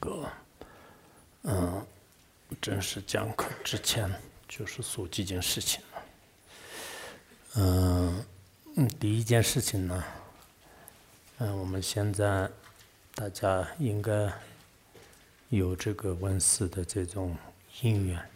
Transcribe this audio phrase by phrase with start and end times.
[0.00, 0.28] 个，
[1.42, 1.86] 嗯，
[2.60, 4.10] 正式讲课之前，
[4.48, 5.80] 就是说几件事情。
[7.54, 8.24] 嗯，
[8.98, 10.04] 第一件事情呢，
[11.38, 12.50] 嗯，我们现在
[13.14, 14.32] 大家应该
[15.48, 17.36] 有这个问世的这种
[17.80, 18.30] 因缘，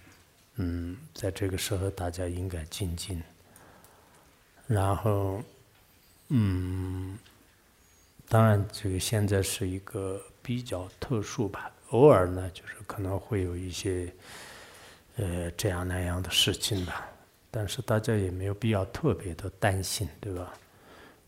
[0.56, 3.22] 嗯，在这个时候大家应该静静，
[4.66, 5.42] 然后，
[6.28, 7.18] 嗯。
[8.28, 11.70] 当然，这个现在是一个比较特殊吧。
[11.90, 14.12] 偶尔呢，就是可能会有一些，
[15.16, 17.08] 呃，这样那样的事情吧。
[17.50, 20.52] 但是大家也没有必要特别的担心，对吧？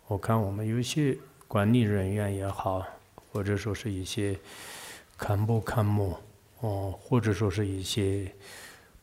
[0.07, 1.17] 我看我们有些
[1.49, 2.87] 管理人员也好，
[3.33, 4.39] 或者说是一些
[5.17, 6.17] 看不看目
[6.61, 8.31] 哦，或者说是一些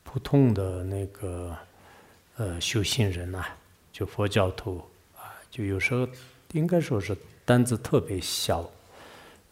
[0.04, 1.56] 普通的那个
[2.38, 3.44] 呃修行人呐，
[3.92, 4.82] 就佛教徒
[5.18, 6.08] 啊，就有时候
[6.54, 7.18] 应该说是。
[7.46, 8.70] 胆子特别小，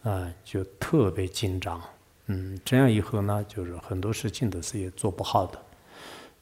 [0.04, 1.82] 啊，就特别紧张，
[2.26, 5.58] 嗯，这样以后呢，就是很多事情都是也做不好的。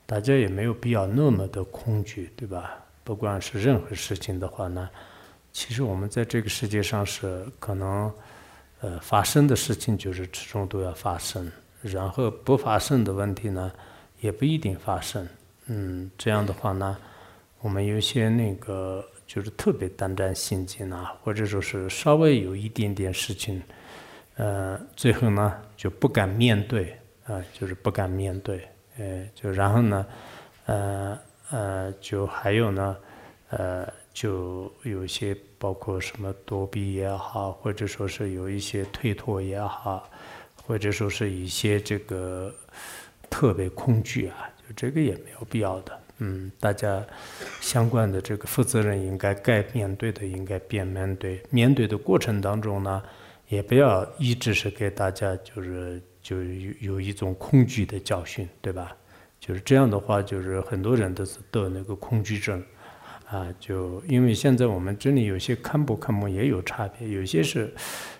[0.05, 2.79] 大家也没有必要那么的恐惧，对吧？
[3.03, 4.89] 不管是任何事情的话呢，
[5.53, 8.13] 其实我们在这个世界上是可能，
[8.81, 13.73] 呃，发生的事情就是始终都要发生，然后不发生的问题呢，
[14.20, 15.27] 也不一定发生。
[15.67, 16.97] 嗯，这样的话呢，
[17.61, 19.05] 我们有些那个。
[19.27, 23.63] 就是特别胆战心惊啊，或者说是稍微有一点点事情，
[24.37, 26.97] 呃，最后呢就不敢面对
[27.27, 30.07] 啊，就是不敢面对，呃，就然后呢，
[30.67, 31.19] 呃
[31.51, 32.97] 呃，就还有呢，
[33.51, 40.09] 呃，就有一些包括什么躲避也好，或者说是有一些推脱也好，
[40.65, 42.55] 或者说是一些这个
[43.29, 46.01] 特别恐惧啊，就这个也没有必要的。
[46.19, 47.05] 嗯，大家
[47.61, 53.03] 相关的这个负责人应该该面对的应该变面对，面对的过程当中呢，
[53.48, 58.97] 也不要一直是给大家就是就有有一种恐惧的教训，对吧？
[59.39, 62.64] 就是这样的话，就是很多人都是得那个恐惧症，
[63.29, 67.70] 啊，就因为现在我们这里有些看不看不也有差别，有些是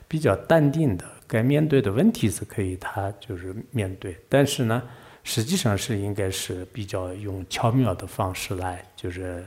[0.07, 4.83] 比较淡定的，该面对的问题是可以他就是面对，但是呢。
[5.29, 9.45] 实际上是应该是比较用巧妙的方式来，就是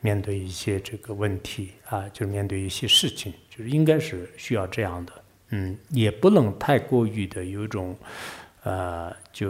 [0.00, 5.12] 面对一些这个问题啊，就是面对一些事情，就是应该是需要这样的，
[5.50, 7.96] 嗯，也不能太过于的有一种，
[8.64, 9.48] 呃，就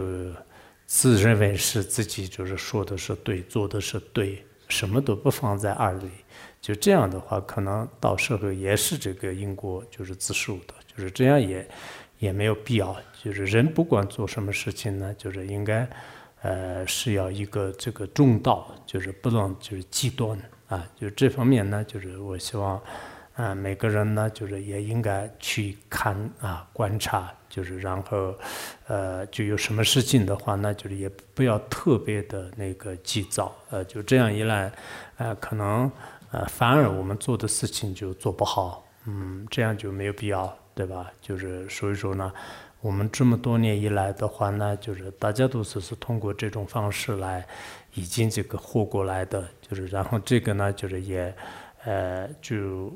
[0.85, 6.11] 自认为是自己就是说的是对，做的是对，什么都不放在二里，
[6.61, 11.67] 就这样的话，可能到时候也是这个因果就是自受的，就是这样也。
[12.21, 15.89] 也没有必要，就是人不管做什么事情呢，就是应该，
[16.43, 20.37] 呃，是要一个这个中道，就是不能就是极端
[20.67, 22.79] 啊，就这方面呢，就是我希望，
[23.33, 28.35] 啊，每个人呢，就是也应该去看啊，观察，就是然后，
[28.85, 34.71] 呃，就有什么事情的话，那就是也不要特别的那个急躁，呃，就这样一来，
[35.17, 35.91] 呃，可能，
[36.29, 40.55] 呃，反而我们做的事情就做不好，嗯，这样就没有必要。
[40.73, 41.11] 对吧？
[41.21, 42.31] 就是所以说呢，
[42.79, 47.45] 我们这么多年以来的话呢，就是大家都是是通过这种方式来，
[47.93, 49.47] 已经这个活过来的。
[49.61, 51.33] 就是然后这个呢，就是也，
[51.83, 52.91] 呃，就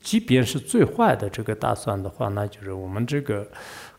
[0.00, 3.46] 即便是最坏的这个打算的话，那就是我们这个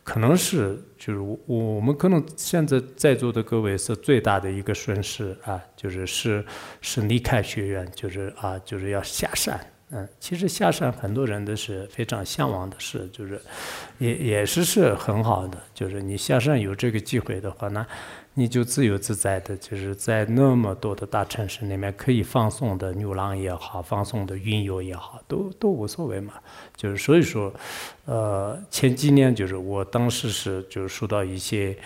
[0.03, 6.45] 可能是就是我我们可能现在在座的各位是最大的一个损失啊，就是是
[6.81, 9.59] 是离开学院，就是啊，就是要下山。
[9.95, 13.39] 嗯，其实下山很多人都是非常向往的事，就是
[13.99, 15.57] 也也是是很好的。
[15.71, 17.85] 就是你下山有这个机会的话，那
[18.33, 26.33] 你就自由自在的，就是在那么多的大城市里面可以放松的牛郎也好，放松的云游也好，都都无所谓嘛。
[26.75, 27.53] 就是所以说，
[28.05, 31.77] 呃，前几年就是我当时是就是受到一些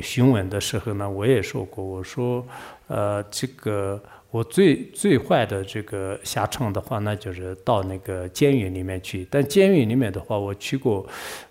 [0.00, 2.46] 询问的时候呢，我也说过，我说，
[2.86, 4.00] 呃，这个。
[4.30, 9.26] 我最最坏的这个下场的话，那就是到那个监狱里面去。
[9.30, 11.06] 但监狱里面的话，我去过，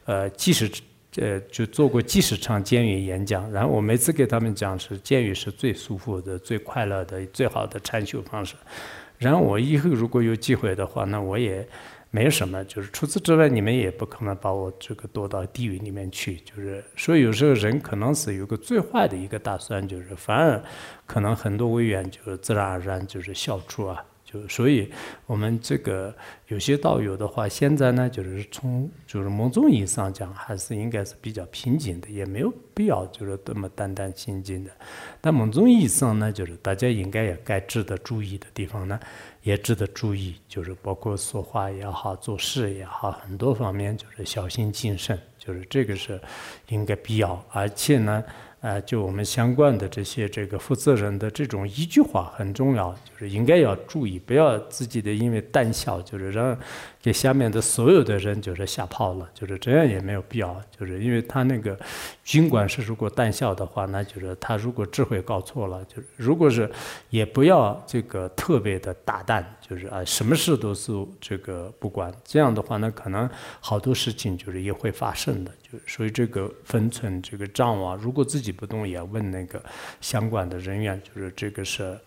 [0.05, 0.69] 呃，几十，
[1.15, 3.51] 呃，就做过几十场监狱演讲。
[3.51, 8.55] 然后我每次给他们讲，是监狱是最舒服的、最快乐的、最好的禅修方式。
[9.17, 11.67] 然后我以后如果有机会的话，那我也。
[12.09, 16.37] 没什么，就是除此之外，你们也不可能把我这个躲到地狱里面去。
[16.37, 20.63] 就是所以有时候人可能是有个最坏的一个打算，就是反而
[21.05, 24.03] 可能很多委员就自然而然就是消除啊。
[24.29, 24.91] 就所以，
[25.25, 26.13] 我们这个
[26.47, 34.71] 有些道友的话，现在呢，就是从就是某种意义上讲，还是应该是比较平静的，也没有必要就是这么胆战心惊的。
[35.21, 38.99] 但某种意义上呢，就是大家应该也该值得注意的地方呢，
[39.47, 45.17] 也值得注意，就是包括说话也好，做事也好，很多方面就是小心谨慎。
[45.39, 46.19] 就是这个是
[46.67, 48.21] 应该必要，而且呢。
[48.59, 56.57] 呃，就我们相关的这些这个负责人的这种一句话很重要，是应该要注意，不要自己的因为胆小，就是让
[57.01, 61.77] 给下面的所有的人就是吓跑了，就是这样也没有必要，就是因为他那个
[62.23, 66.69] 军管是如果胆小的话，那就是他如果智慧搞错了，就是如果是
[67.09, 73.29] 也不要这个特别的大胆，就是啊什么事都是这个不管，这样的话呢，可能
[73.59, 75.51] 好多事情就是也会发生的。
[75.61, 79.61] 就所以这个分寸，这个账啊，如果自己不懂，也问那个
[80.01, 81.01] 相关的人员。
[81.13, 81.97] 就是这个是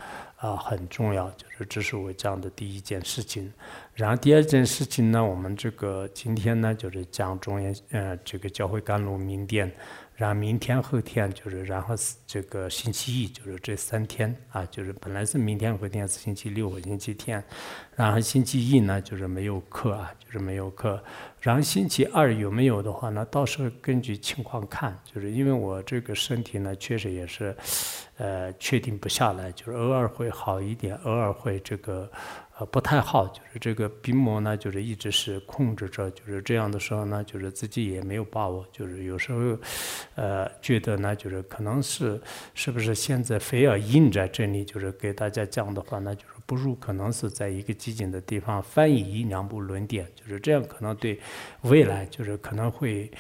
[0.41, 3.53] 啊很重要，就是这是我讲的第一件事情。
[3.95, 9.71] 然后第二件事情呢，我们这个今天呢就是讲中原呃这个教会甘露明殿。
[10.17, 11.95] 然后明天后天就是，然后
[12.27, 17.43] 这个星期一就是这三天啊，就是本来是明天后天是星期六和星期天，
[17.97, 21.03] 然后星期一呢就是没有课啊，就是没有课。
[21.41, 23.25] 然后星期二有没有的话呢？
[23.31, 27.57] 到时候根据情况看，就是因为我这个身体呢确实也是，
[28.21, 32.11] 呃，确定不下来，就是偶尔会好一点，偶尔会这个。
[32.59, 39.59] 呃，不太好，就是这个病魔呢，就是一直是控制着，就是这样的时候呢，就是自己也没有把握，就是有时候，
[40.15, 42.21] 呃，觉得呢，就是可能是
[42.53, 51.19] 是不是现在非要硬在这里，就是给大家讲的话，那就是不如可能是在一个寂静的地方翻译一两部论点，就是这样，可能对
[51.63, 53.11] 未来就是可能会。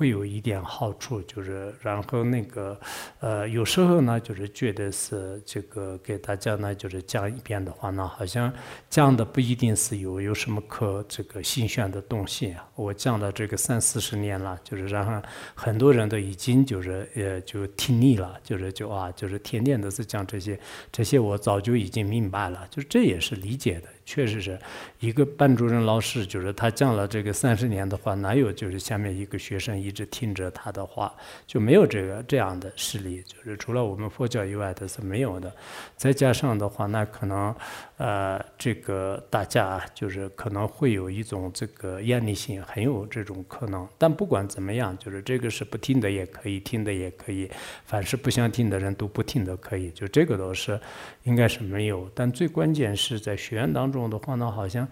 [0.00, 2.80] 会有一点好处，就是然后那个，
[3.18, 8.50] 呃，有时候呢，就是觉得是这个给大家呢，就是讲一遍的话呢，好像
[8.88, 12.56] 讲的不一定是有有什么可这个新鲜的东西。
[12.76, 15.20] 我讲了这个三四十年了，就是然后
[15.54, 20.58] 很多人都已经就是呃就听腻了，就是就啊，就是天天都是讲这些，
[20.90, 23.88] 这些我早就已经明白了，就这也是理解的。
[24.10, 24.58] 确实是
[24.98, 31.14] 一个班主任老师，就是他讲了这个三十年的话，哪有就是下面一个学生一直听着他的话，
[31.46, 35.52] 就没有这个这样的事例，就是除了我们佛教以外的是没有的。
[35.96, 37.54] 再加上的话，那可能
[37.98, 43.86] 呃，这个大家就是可能会有一种这个严厉性，很有这种可能。
[43.96, 47.48] 但不管怎么样，就是这个是不听的也可以，听的也可以，
[47.84, 50.80] 凡是不想听的人都不听都可以，就这个都是
[51.22, 52.10] 应该是没有。
[52.12, 53.99] 但最关键是在学院当中。
[54.08, 54.86] 的话呢，好像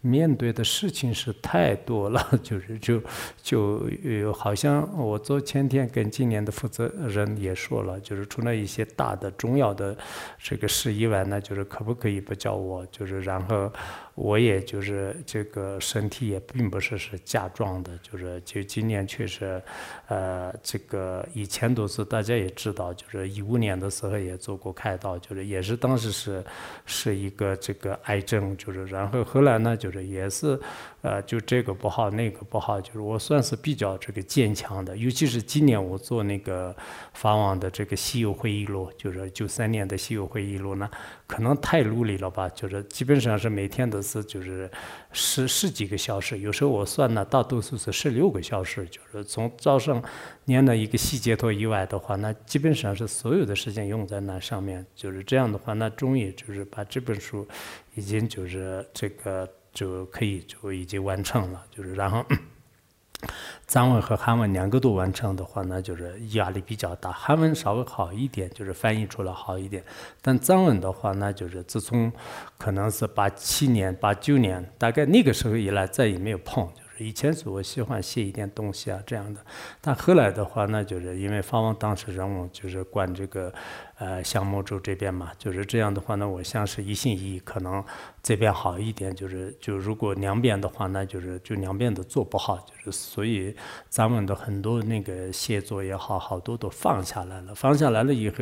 [0.00, 3.02] 面对的事情是太多了， 就是就
[3.42, 9.96] 就呃好像我昨前天跟今年的负责人也说了，就是除了一些大的重要的
[10.38, 13.72] 这个事以外呢，就是可不可以不叫我，就是然后。
[14.14, 19.62] 我也就是这个身体也并不是是假装的，就是就今年确实，
[20.08, 26.44] 呃，这个以前都是大家也知道，就是一五年的时候也做过开刀，就是也是当时是
[26.86, 30.58] 是一个这个癌症，就是然后后来呢，就是也是。
[31.04, 34.96] 呃，就这个不好，那个不好，就是我算是比较这个坚强的。
[34.96, 36.74] 尤其是今年我做那个
[37.12, 40.90] 法网的这个西游会议录，就是九三年的西游会议录呢，
[41.26, 44.70] 可能太努力了吧，就是基本上是每天都是就是
[45.12, 50.02] 十十几个小时，有时候我算呢，大多数是十六个小时，就是从早上
[50.46, 57.46] 念了一个细节头以外的话，那基本上是所有的时间用在那上面，就是这样的话，那终于就是把这本书
[57.94, 59.46] 已经就是这个。
[59.74, 62.24] 就可以就已经完成了，就是然后
[63.66, 67.10] 藏文和韩文两个都完成的话，那就是压力比较大。
[67.10, 69.82] 韩文稍微好一点，就是翻译出来好一点。
[70.22, 72.12] 但藏文的话，那就是自从
[72.58, 76.66] 可能是八七年、八九年，大概那个时候以来再也没有碰。
[76.74, 79.40] 就是以前是我喜欢写一点东西啊这样的，
[79.80, 83.52] 但后来的话，那就是因为法王当时任务就是管这个。
[83.96, 87.82] 呃，项目州这边嘛，就是这样的话呢，我像是一心一意，可能
[88.24, 93.54] 这边好一点，就是就如果两边的话，那就是就两边都做不好，就是所以
[93.90, 98.36] 咱们的很多那个协作也好，好多都放下来了，放下来了以后，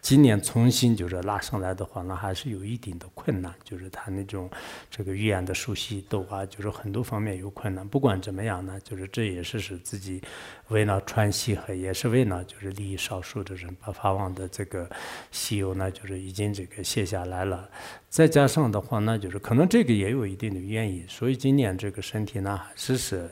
[0.00, 4.50] 今年重新就是拉上来的话，那还是有一定的困难，就是他那种
[4.90, 7.86] 这个语言的熟悉度啊，就是很多方面有困难。
[7.86, 10.20] 不管怎么样呢，就是这也是使自己
[10.68, 14.88] 为了传习和，也是为了就是利益少数的人，把法网的这个。
[15.30, 17.68] 西游呢，就是已经这个卸下来了，
[18.08, 23.30] 再加上的话，那就是可能这个也有一定的原因，所以今年这个身体呢还是是，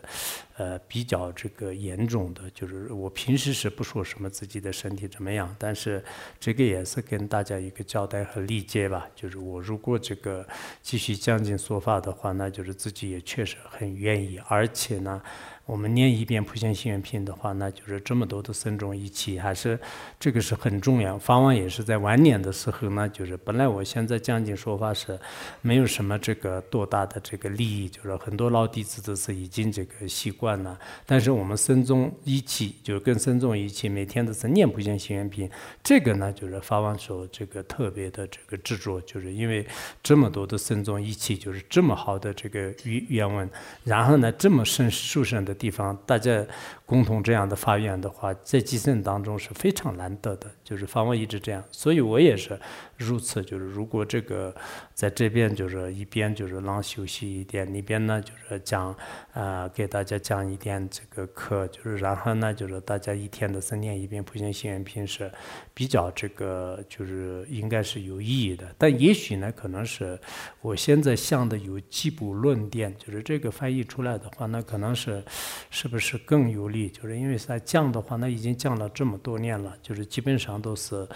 [0.58, 2.42] 呃，比较这个严重的。
[2.50, 6.04] 就是我平时是不说什么自己的身体怎么样，但是
[6.38, 9.08] 这个也是跟大家一个交代和理解吧。
[9.14, 10.46] 就是我如果这个
[10.82, 15.22] 继续将近说法的话，那就是自己也确实很愿意，而且呢。
[15.66, 19.76] 我们念一遍普贤行愿品的话，那就是这么多的僧众一起，还是
[20.18, 21.18] 这个是很重要。
[21.18, 25.18] 法王也是在晚年的时候呢，就是本来我现在讲经说法是
[25.62, 30.78] 没有什么这个多大的这个利益，就是很多老弟子都是已经这个习惯了。
[31.04, 35.50] 但是我们僧众一起，就跟僧众一起，每天都是念普贤行愿品，
[35.82, 39.66] 这个呢就是法王说这个特别的这个执着，就是因为
[40.00, 43.50] 这么多的僧众一起，就是这么好的这个原原文，
[43.82, 45.55] 然后呢这么深殊胜的。
[45.56, 46.44] 地方，大家
[46.84, 50.46] 共同这样的发愿的话，在基层当中是非常难得的。
[50.62, 52.58] 就是方文一直这样，所以我也是
[52.96, 53.42] 如此。
[53.42, 54.54] 就是如果这个
[54.94, 58.96] 在这边，就是一边就是让休息一点，那边呢就是讲
[59.32, 65.30] 啊，给大家讲一点这个课，就是然后呢就是大家一天的三念一遍普贤行愿品是
[65.74, 68.66] 比较这个就是应该是有意义的。
[68.78, 70.18] 但也许呢，可能是
[70.60, 75.22] 我现在想的有几部论点，就是这个翻译出来的话，那可能是。
[75.68, 76.88] 是不是更有利？
[76.88, 81.06] 就是因为在降的话，那已经降了这么多年了，就是基本上都是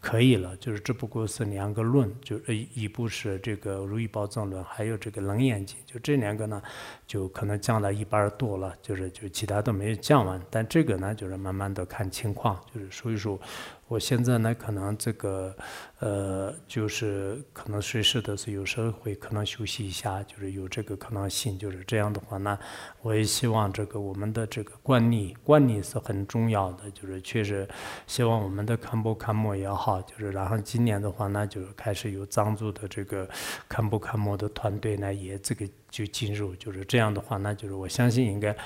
[0.00, 0.56] 可以了。
[0.56, 6.62] 就是只不过是两个论，就是一部是这个《如意宝藏论》，还有这个《楞严经》，就这两个呢，
[7.06, 8.74] 就可能降了一半多了。
[8.82, 13.38] 就是就其他都没有降完，但这个呢，就是慢慢的看情况，就是所以说。
[13.90, 15.52] 我现在呢，可能这个，
[15.98, 22.56] 呃，就是可能随时都是有时候会可能休息一下，就是有这个可能性，就是这样的话呢，
[23.02, 27.68] 我也希望这个我们的这个惯例，惯例是很重要的，就是确实
[28.06, 33.28] 希望我们的堪布堪摩也好，就是然后今年的话呢，就是开始有藏族的这个
[33.68, 38.56] 堪布堪摩的团队呢，也这个就进入，就是这样的话呢，就是我相信应该。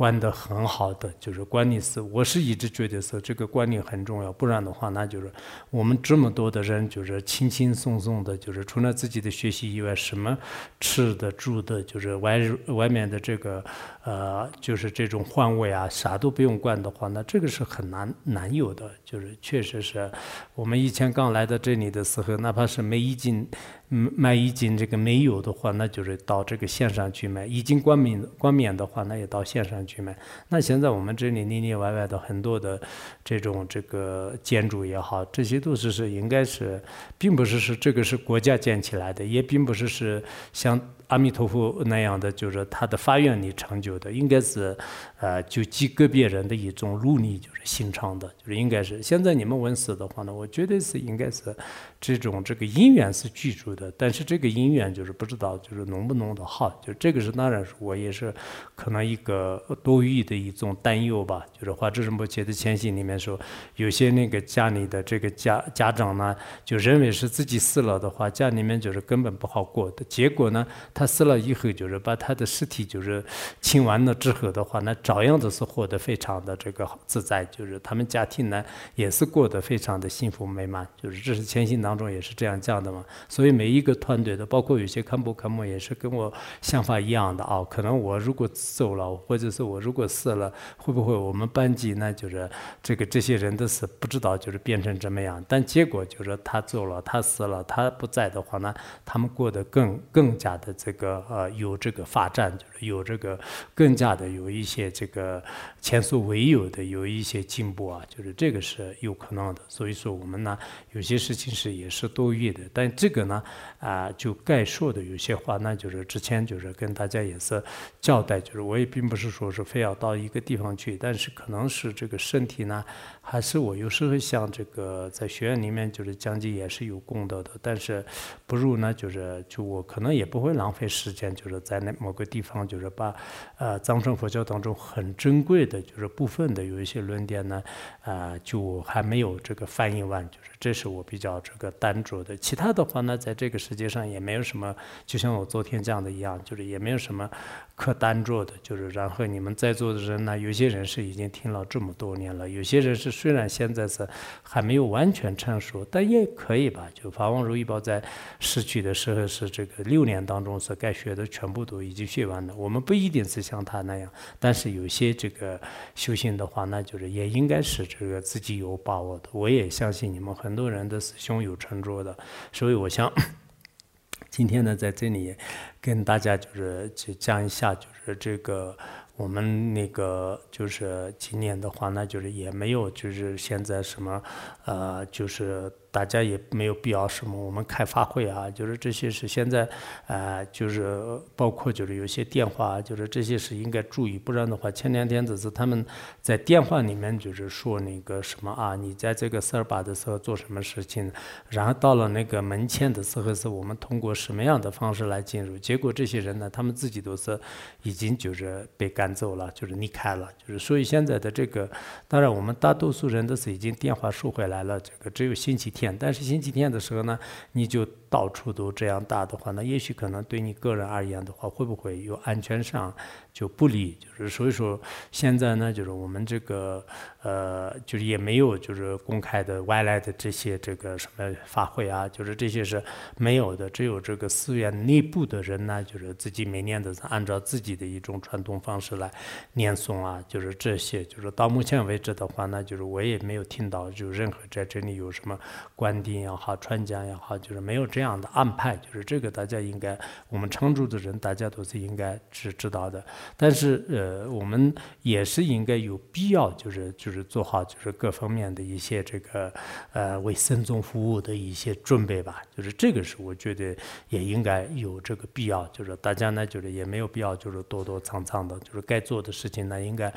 [0.00, 5.30] 观的很好的，就是观念是，我是一直觉得是这个观念很重要，不然的话，那就是
[5.68, 10.38] 我们这么多的人，就是轻轻松松的，就是除了自己的学习以外，什么
[10.80, 13.62] 吃的住的，就是外外面的这个
[14.02, 20.10] 呃，就是这种换位啊，啥都不用管的话，那这个是很难难有的，就是确实是
[20.54, 23.46] 我们以前刚来到这里的时候，哪怕是没一斤。
[23.90, 30.16] 嗯，买一斤这个没有的话，那就是到这个线上去买；已经冠冕冠冕的话，那也到线上去买。
[30.48, 32.80] 那现在我们这里里里外外的很多的
[33.24, 36.82] 这种这个建筑也好，这些都是是应该是，
[37.18, 40.80] 并不是是这个是国家建起来的，也并不是是像。
[41.10, 44.78] 阿弥陀佛那样的，就是他的发愿力成就的，应该是，
[45.18, 49.02] 呃，就极个别人的一种努力，就是形成的，就是应该是。
[49.02, 51.54] 现在你们问死的话呢，我觉得是应该是
[52.00, 58.32] 这种这个因缘是具足的，但是这个因缘就是不知道就是弄不弄得好，就这个是当然是我也是
[58.74, 61.44] 可能一个多余的一种担忧吧。
[61.58, 63.38] 就是华智仁波切的前信里面说，
[63.76, 70.66] 有些那个家里的这个家家长呢，就认为是自己死了的话，家里面就是根本不好过的，结果呢。
[70.92, 73.24] 他死了以后，就是把他的尸体就是
[73.60, 78.64] 清完了之后的话，那照样都是活得非常的这个自在，就是他们家庭呢
[78.94, 83.04] 也是过得非常的幸福美满，就是这是前行当中也是这样讲的嘛。
[83.28, 87.62] 所以每一个团队的，包括有些看不看木也是跟我想法一样的啊。
[87.70, 92.12] 可能我如果走了，或者是我如果死了，会不会我们班级呢？
[92.12, 92.48] 就是
[92.82, 95.44] 这个这些人都是不知道，就是变成怎么样。
[95.46, 100.74] 但结果就是他走了，他死了，他不在的话呢，他们过得更更加的。
[100.80, 103.38] 这个呃有这个发展，就是有这个
[103.74, 105.42] 更加的有一些这个
[105.80, 109.62] 前所未有的有一些进步啊，就是这个是有可能的。
[109.68, 110.58] 所以说我们呢
[110.92, 113.42] 有些事情是也是多余的，但这个呢
[113.78, 117.62] 啊就概说的有些话，那就是之前就是跟大家也是
[118.00, 122.84] 交代，就是我也并不是说是非要到一个地方去，但是可能是这个身体呢。
[123.30, 128.04] 还是我有时候想这个在学院里面就是讲解也是有功德的，但是
[128.44, 133.14] 不如呢就是就我可能也不会浪费时间，就是在那某个地方就是把
[133.56, 137.62] 呃藏传佛教当中很珍贵的就是部分的有一些论点呢
[138.02, 142.36] 啊就还没有这个翻译完，就是这是我比较这个单着的。
[142.36, 144.76] 其他的话呢，在这个世界上也没有什么，
[145.06, 147.28] 就像我昨天讲的一样，就是也没有什么。
[147.74, 154.06] 可单着的，就是然后你们在座的人呢，有些人是已经听了这么多年了，有些人是虽然现在是
[154.42, 156.86] 还没有完全成熟，但也可以吧。
[156.92, 158.02] 就法王如意宝在
[158.38, 162.54] 失去的时候是这个六年当中是该学的全部都已经学完了。
[162.54, 165.58] 我们不一定是像他那样，但是有些这个
[165.94, 169.30] 修行的话，那就是也应该是这个自己有把握的。
[169.32, 172.18] 我也相信你们很很多人都是胸有成竹的，
[172.50, 173.08] 所以我想。
[174.28, 175.34] 今天呢，在这里
[175.80, 178.76] 跟大家就是去讲一下，就是这个
[179.16, 184.20] 我们那个就是今年的话，那就是也没有就是现在什么
[184.64, 189.68] 呃，就是大家也没有必要什么，我们开发会啊，就是这些是现在，
[190.06, 195.84] 呃，就是包括就是有些电话，就是这些是应该注意，不然的话，前两天只是他们
[196.20, 201.10] 在电话里面就是说那个什么啊，你在这个塞尔巴的时候做什么事情，
[201.48, 205.56] 然后到了那个门前的时候，是我们通过什么样的方式来进入？
[205.58, 207.38] 结果这些人呢，他们自己都是
[207.82, 211.68] 已经就是被赶走了，就是离开了，就是所以现在的这个，
[212.06, 217.18] 当然我们大多数人都是已经电话收回来了，这个只有星期天，但是星期天的时候呢，
[217.52, 222.92] 你就到处都这样大的话，那也许可能对你个人而言的话，会不会有安全上？
[223.32, 224.78] 就不理，就是所以说
[225.12, 226.84] 现在呢，就是我们这个
[227.22, 232.82] 呃，就是也没有就是公开的外来的这些这个什么法会啊，就是这些是
[233.16, 239.08] 没有的，只有这个寺院内部的人呢，就是自己每年都是按照自己的一种传统方式来
[239.52, 245.38] 念诵啊，就是这些，就是到目前为止的话呢，就是我也没有听到就任何在这里有什么
[245.76, 249.94] 官兵也好，传讲也好，就是没有这这样的安排，就是这个大家应该
[250.30, 253.04] 我们常住的人大家都是应该是知道的。
[253.36, 259.52] 但是，呃，我们也是应该有必要，就是就是做好，就是各方面的一些这个，
[259.92, 262.42] 呃，为僧众服务的一些准备吧。
[262.56, 263.76] 就是这个是我觉得
[264.08, 265.66] 也应该有这个必要。
[265.66, 270.10] 就是大家呢，就是也没有必要，就是躲躲藏藏的，就是该做的事情呢，应该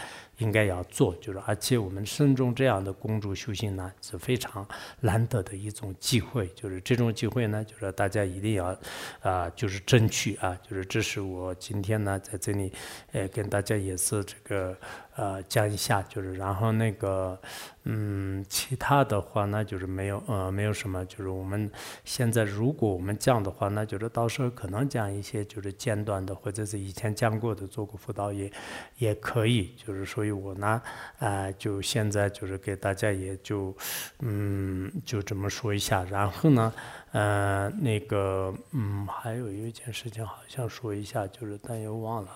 [0.43, 1.15] 应该要做。
[1.21, 4.67] 就是而且我们身中这样的公主修行呢，是非常
[4.99, 6.47] 难得的一种机会。
[6.49, 8.77] 就是这种机会呢，就是大家一定要
[9.21, 10.57] 啊，就是争取啊。
[10.67, 12.71] 就是这是我今天呢在这里。
[13.13, 14.75] 呃，跟大家也是这个
[15.15, 17.39] 呃讲一下，就是然后那个
[17.83, 21.71] 嗯，其他的话那就是没有呃没有什么，就是我们
[22.03, 28.51] 现在如果我们讲的话，那就是到时候可能讲一些就是简短的，或者是以前讲过的做过辅导也
[28.97, 30.81] 也可以，就是所以我呢
[31.19, 33.73] 啊就现在就是给大家也就
[34.19, 36.73] 嗯就这么说一下，然后呢。
[37.13, 42.31] 呃，那个，嗯，还有一件事情好像说一下，就是但又忘了，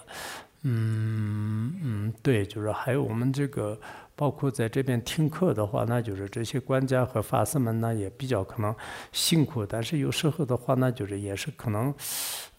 [0.62, 3.76] 嗯嗯，对，就是还有我们这个。
[4.16, 8.76] 包括在这边听课的话，那就是这些官家和法师们呢也比较可能
[9.12, 11.94] 辛苦，但是有时候的话呢，就是也是可能，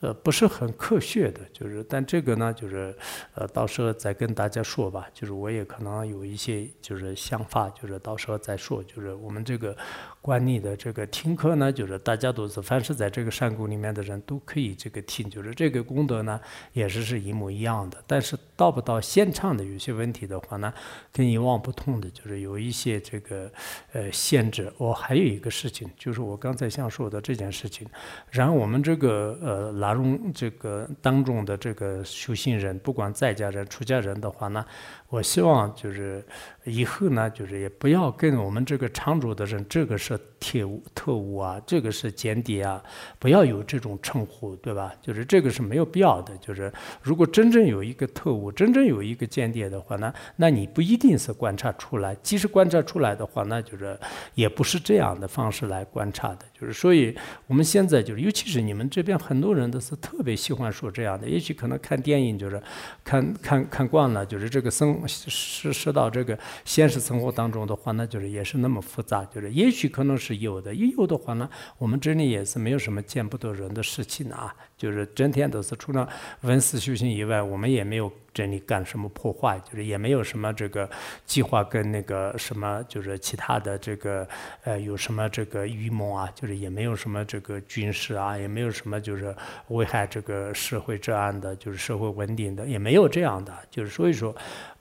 [0.00, 2.97] 呃，不是很科学的，就是但这个呢，就是
[3.35, 5.07] 呃，到时候再跟大家说吧。
[5.12, 8.83] 就是我也可能有一些就是想法，就是到时候再说。
[8.85, 9.76] 就是我们这个
[10.22, 16.40] 管理的这个听课呢，就是大家都是凡是在这个山谷里面的人都可以这个听，就是这个功德呢
[16.72, 18.03] 也是是一模一样的。
[18.07, 20.72] 但是到不到现场的有些问题的话呢，
[21.12, 21.59] 跟以往。
[21.59, 23.51] 不同的就是有一些这个
[23.92, 24.72] 呃限制。
[24.77, 27.85] 我还有一个事情，就是我刚才想说的这件事情。
[28.31, 34.62] 然后我们这个呃拉拢这个当中的这个修行人，不管在家人、出家人的话呢。
[35.09, 36.23] 我希望就是
[36.64, 42.83] 以后呢，就是也不要跟我们这个常主的人，这个是特务特务啊，这个是间谍啊，
[43.18, 44.92] 不要有这种称呼，对吧？
[45.01, 46.37] 就是这个是没有必要的。
[46.37, 52.14] 就是如果真正有一个特务，真正有一个间谍的话呢，那你不一定是观察出来。
[52.23, 53.99] 即使观察出来的话，那就是
[54.35, 56.40] 也不是这样的方式来观察的。
[56.53, 57.16] 就是所以
[57.47, 61.27] 我们现在就是，尤其是你们这边很多人都是特别喜欢说这样的。
[61.27, 62.62] 也许可能看电影就是
[63.03, 64.97] 看看看惯了，就是这个生。
[65.06, 76.09] 是是到这个现实生活当中的话，那就是也是那么复杂，就是也许可能是有的，也有的话呢，我们这里也是没有什么见不得人的事情啊，就是整天都是除了
[76.41, 78.11] 文思修行以外，我们也没有。
[78.35, 79.59] 这里干什么破坏？
[79.69, 80.88] 就是也没有什么这个
[81.27, 84.29] 计划跟那个什么，就是其他的这个
[84.62, 86.29] 呃有什么这个预谋啊？
[86.37, 89.35] 就是也没有什么这个军事啊，也没有什么就是
[89.69, 93.53] 危害这个社会治安的，就是社会稳定的，也没有这样的。
[93.69, 94.33] 就是所以说，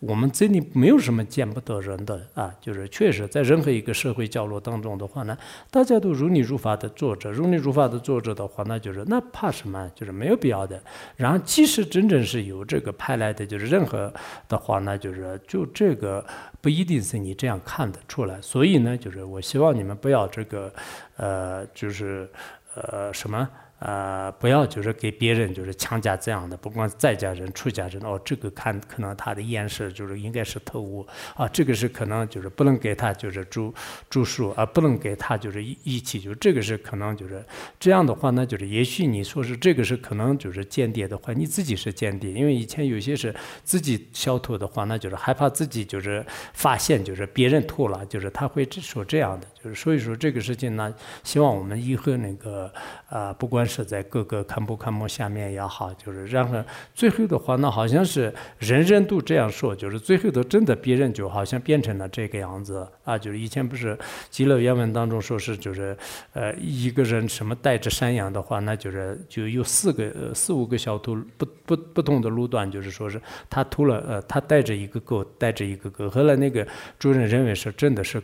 [0.02, 2.54] 我们这里没有什么见不得人的啊。
[2.62, 5.36] 就是确实在任何一个社会角落当中的话呢，
[5.72, 9.87] 大家都如理如法的做着，如理如法的做着的话，那就是那怕什么？
[9.96, 10.80] 就是没有必要的。
[11.16, 13.48] 然后即使真正是有这个派来的。
[13.48, 14.14] 就是任何
[14.50, 16.26] 的话呢，就是就这个
[16.60, 20.74] 不一定是你这样看得出来，所以呢，就是我希望你们不要这个，
[21.16, 22.30] 呃，就是
[22.76, 23.48] 呃什么。
[23.80, 33.74] 呃，不要就是给别人就是强加这样的，不管在家人、出家人哦，这个看可能他的眼神就是应该是特务啊，这个是可能就是不能给他就是住
[34.10, 37.44] 住宿啊，不能给他就是一一起，就这个是可能就是
[37.80, 49.48] 这样的话呢，就是也许你说是这个是可能就是间谍的话，你自己是间谍，因为以前有些是自己小偷的话，那就是害怕自己就是发现就是别人偷了，就是他会说这样的。
[49.74, 52.72] 所以说这个事情呢，希望我们以后那个
[53.10, 63.98] 啊，不管是在各个看不看目下面也好，就是然后最后的话呢，好像是人人都这样说，就是最后的真的别人就好像变成了这个样子啊，就是以前不是
[64.30, 65.96] 极乐原文当中说是就是
[66.34, 76.66] 呃一个人什么带着山羊的话，那就是就有四个四五个小徒不不不同的路段，就是说是他偷了呃他带着一个狗带着一个狗，后来那个
[76.98, 78.22] 主人认为是真的是。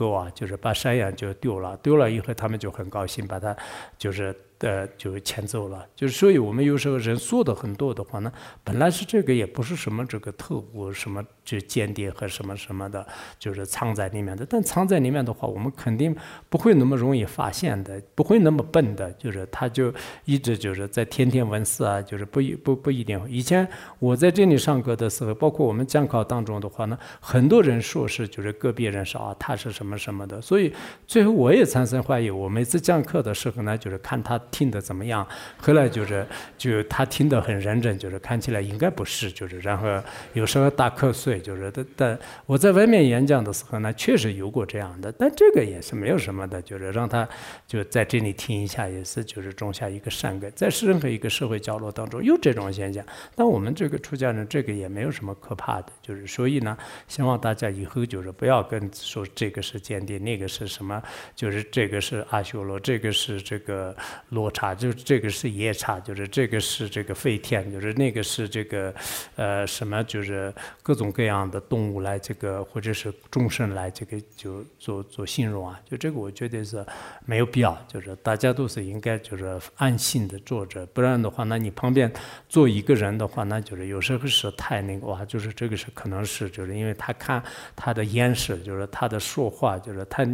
[0.00, 3.54] 狗啊，就是把山羊就丢了，丢了以后他们就很高兴，把它
[3.98, 5.86] 就是呃就前奏了。
[5.94, 8.32] 就是所以我们有时候人说的很多的话呢，
[8.64, 11.24] 本来是这个也不是什么这个特务什么。
[11.42, 13.04] 就间谍和什么什么的，
[13.36, 14.46] 就是藏在里面的。
[14.48, 16.14] 但藏在里面的话，我们肯定
[16.48, 19.10] 不会那么容易发现的，不会那么笨的。
[19.14, 19.92] 就是他就
[20.24, 23.20] 一直就是在天天问事啊，就是不不不一定。
[23.28, 23.68] 以前
[23.98, 30.40] 我在这里上课的时候，包括我们讲考当中的话呢，很多人说是就是个别人说啊，他是什么什么的。
[30.40, 30.72] 所以
[31.08, 32.30] 最后我也产生怀疑。
[32.30, 35.26] 我每次讲课的时候呢，就是看他听的怎么样。
[35.58, 36.24] 后来就是
[36.56, 39.88] 就他听得很认真，就是看起来应该不是，就是然后
[40.32, 41.40] 有时候打瞌睡。
[41.40, 47.26] 就是的，但我在外面演讲的时候呢，确实有过这样的，但这个也是没有什么的，就是让他
[47.66, 53.02] 就在这里听一下，也是就是种下一个善根，在任何一个社会角落当中有这种现象。
[53.34, 56.76] 但我们这个出家人，这个也没有什么可怕的，就是所以呢，
[57.08, 61.02] 希望大家以后就是不要跟说这个是间谍，那个是什么，
[61.34, 63.96] 就是这个是阿修罗，这个是这个
[64.54, 68.94] 刹，就是这个是夜叉，就是这个是这个飞天，就是那个是这个
[69.36, 71.30] 呃什么，就是各种各样。
[71.30, 76.84] 样的动物来这个，或者是众生来这个，就做做形容啊，就这个我觉得是
[77.24, 82.12] 没有必要，就是大家都是应该就是安心的坐着，不然的话，那你旁边
[82.48, 87.40] 坐一个人的话，那就是有时候是太那个哇，就是这个是可能是就是因为他看
[87.76, 90.26] 他的眼神，就是他的说话，就是他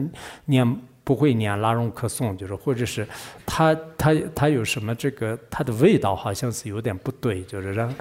[0.46, 0.80] 念。
[1.06, 3.06] 不会念拉荣克颂，就是或者是
[3.46, 7.94] 他他他有什么这个他的味道好像是有点不对，就是让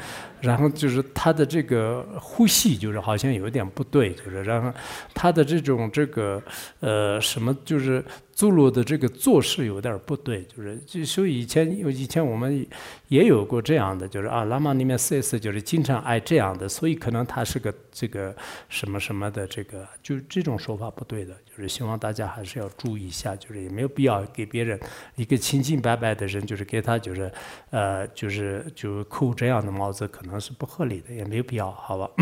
[0.46, 4.72] 然后就是他的这个呼吸就是好像有点不对，就是然后
[5.14, 6.42] 他的这种这个
[6.80, 8.04] 呃什么就是。
[8.36, 12.68] 走路的这个做事有点不对，就是就所以以前有以前我们
[13.08, 18.36] 也有过这样的，就是啊，喇嘛里面四 S 就是经常爱这样的，所以可能他是个这个
[18.68, 24.78] 什么什么的这个，就这种说法不对的，就是希望大家还是要注意一下，就是也没有必要给别人
[25.16, 27.32] 一个清清白白的人，就是给他就是
[27.70, 32.10] 呃就是就扣这样的帽子，可能是不合理的，也没有必要，好吧。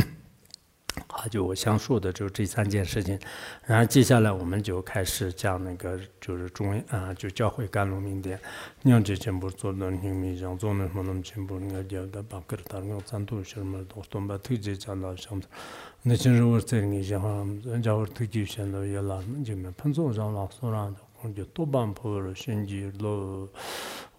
[1.08, 3.20] 好，就我想说的就这三件事情，
[3.66, 8.40] 然后接下来我们就开始讲那个就是中啊，就教会甘露明典，
[8.84, 15.42] 让这全部做的很明显，做那什么全部那个叫的把格达那个赞度什么都都把推荐讲到什么，
[16.04, 17.30] 那其实我在你讲话，
[17.64, 23.48] 人家我推荐现在也拉，就没碰着上老所让的，我就多半破了，甚至了。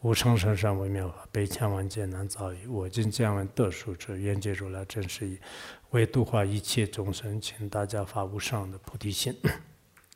[0.05, 2.67] 无上甚深微妙法，百千万劫难遭遇。
[2.67, 5.38] 我今见闻得殊者，愿解如来真实义。
[5.93, 9.35] 为度化一切众生，请大家发无上的菩提心。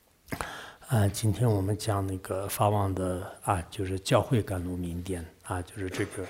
[0.89, 6.23] 啊，今天我们讲那个法王的啊，就是教会甘露明典啊，就是这个，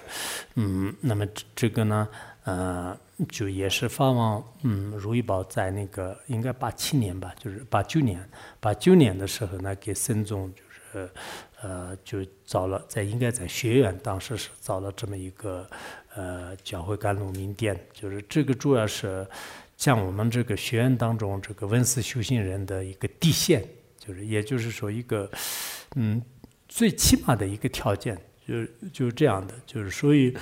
[0.55, 2.09] 嗯，那么这个呢，
[2.45, 2.97] 呃，
[3.29, 8.25] 就也是法王，嗯，如意宝在那个应该八七年吧，就是八九年，
[8.61, 11.11] 八九年的时候呢，给僧众就是。
[11.63, 15.69] 呃，就找了在应该在学院，当时是找了这么一个
[16.15, 19.27] 呃教会甘露名店，就是这个主要是
[19.77, 23.65] 像我们这个学院当中这个文思修行人的一个底线，
[23.99, 25.31] 就是也就是说一个
[25.97, 26.23] 嗯
[26.69, 28.17] 最起码的一个条件，
[28.47, 30.37] 就就是这样的，就是所以。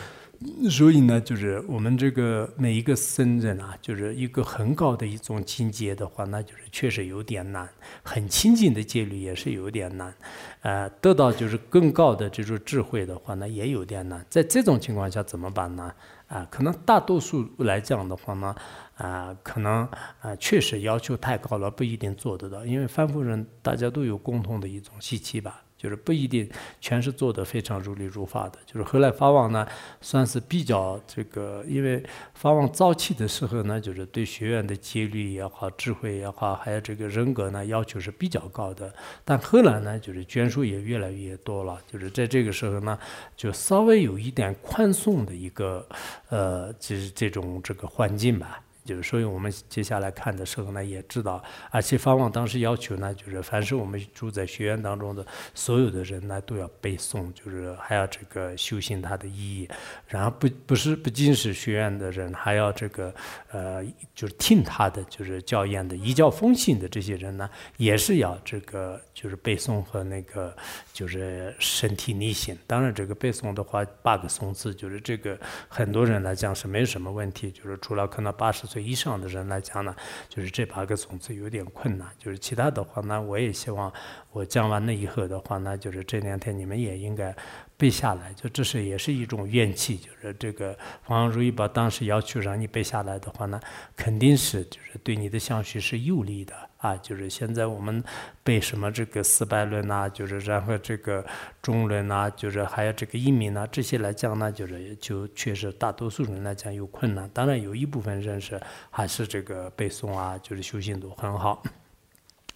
[0.69, 7.67] 所以呢，就是我们这个每一个僧人啊，就是一个很高的一种境界的话，那就是确实有点难；
[8.03, 10.13] 很亲近的戒律也是有点难。
[10.61, 14.25] 呃，得到就是更高的这种智慧的话，那也有点难。
[14.29, 15.91] 在这种情况下怎么办呢？
[16.29, 18.55] 啊，可能大多数来讲的话呢，
[18.97, 19.89] 啊，可能
[20.21, 22.67] 啊确实要求太高了，不一定做得到。
[22.67, 25.63] 因为凡夫人大家都有共同的一种习气吧。
[25.77, 26.49] 就是不一定
[26.81, 29.67] 全是做的非常如理如法的，就是后来法王呢，
[30.01, 32.03] 算是比较这个，因为
[32.35, 38.93] 法王早期的时候呢，就是对学员的戒律也好、智慧也好，还有这个人格呢，要求是比较高的。
[39.25, 42.99] 但后来呢，就是捐书也越来越多了，就是在这个时候呢，
[43.37, 45.87] 就稍微有一点宽松的一个，
[46.31, 48.63] 呃，就是这种这个环境吧。
[48.87, 59.69] 就是所以我们接下来看的时候呢，也知道，而且法王当时要求呢，就是凡是我们住在学院当中的所有的人呢，都要背诵，就是还要这个修行它的意义。
[60.07, 63.13] 然后不不是不仅是学院的人，还要这个
[63.51, 70.57] 呃，就是听他的就是教言的、一教奉行的这些人呢，也是要这个就是背诵和那个
[70.97, 72.57] 就是身体力行。
[72.67, 78.83] 当然，这个背诵的话，八个诵字，就是这个很多人来讲是没有什么问题，就是除了可能八十岁。
[78.83, 79.95] 以上的人来讲呢，
[80.27, 82.09] 就是这八个种子有点困难。
[82.19, 83.93] 就是其他的话呢，我也希望
[84.33, 87.37] 我讲完了以后的话呢，就是这两天你们也应该
[87.77, 88.33] 背下来。
[88.33, 90.75] 就这是也是一种怨气，就是这个
[91.09, 93.61] 王如意宝当时要求让你背下来的话呢，
[93.95, 96.66] 肯定是就是对你的相续是有利的。
[96.79, 98.03] 啊，就是现在我们
[98.45, 101.25] 背什么这个四百论呐，就是然后这个
[101.63, 107.29] 中论呐，就是还有这个一名呐，这些来讲呢，就是就确实大多数人来讲有困难。
[107.33, 108.61] 当然有一部分人是
[108.91, 111.63] 还是这个背诵啊，就是修行都很好。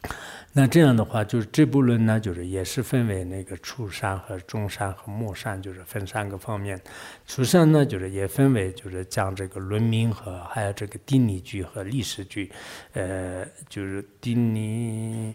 [0.52, 6.80] 那这样的话，就是这部论呢，就是也是分为那个初善和中善和末善，就是分三个方面。
[7.24, 12.50] 初善呢，就是也分为就是讲这个论名和还有这个定理句和历史句。
[12.94, 15.32] 呃，就是定理，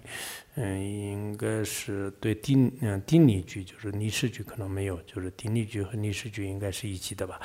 [0.55, 7.39] 嗯，应该是对定嗯定理句，就是历史句可能没有，就是定理句和历史句应该是一起的吧。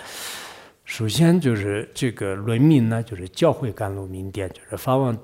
[0.85, 5.17] 首先就是这个论名呢，就是教会甘露明殿，就是发往。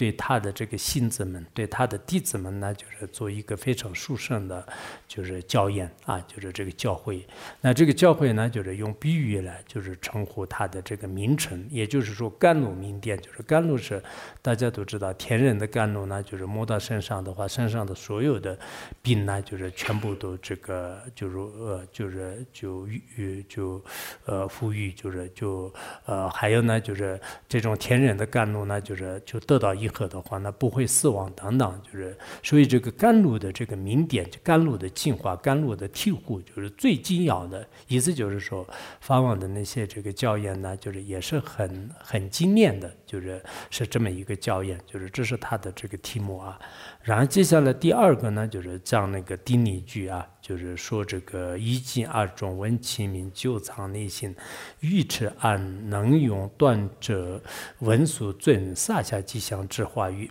[0.00, 4.66] 对他的这个信子们，对他的弟子们呢，就是做一个非常殊胜的，
[5.06, 7.22] 就是教言啊，就是这个教会。
[7.60, 14.02] 那这个教会呢，就是用比喻来，就是称呼他的这个名称，也就是说甘露名殿，就是甘露是
[14.40, 18.58] 大家都知道，天人的甘露呢，就是摸到身上的话，身上的所有的
[19.02, 23.84] 病呢，就是全部都这个，就是呃，就是就愈就
[24.24, 25.70] 呃富裕，就是就
[26.06, 29.89] 呃还有呢，就是这种天人的甘露呢，就是就得到一。
[29.90, 38.66] 可的话，那不会死亡等等，就是所以这个甘露的这个名点，甘露的净化，甘露的庇护，就是最紧要的意思，就是说
[39.00, 46.58] 法王的那些这个教言呢，就是也是很很精炼的，就是是这么一个教言，就是这是他的这个题目啊。
[47.02, 54.34] 然后接下来第二个呢，就是讲那个定理句啊，就是说这个一进二中闻其名，久藏内心，
[54.80, 57.40] 欲持按能用断者
[57.78, 60.28] 文俗尊萨下吉祥之话语。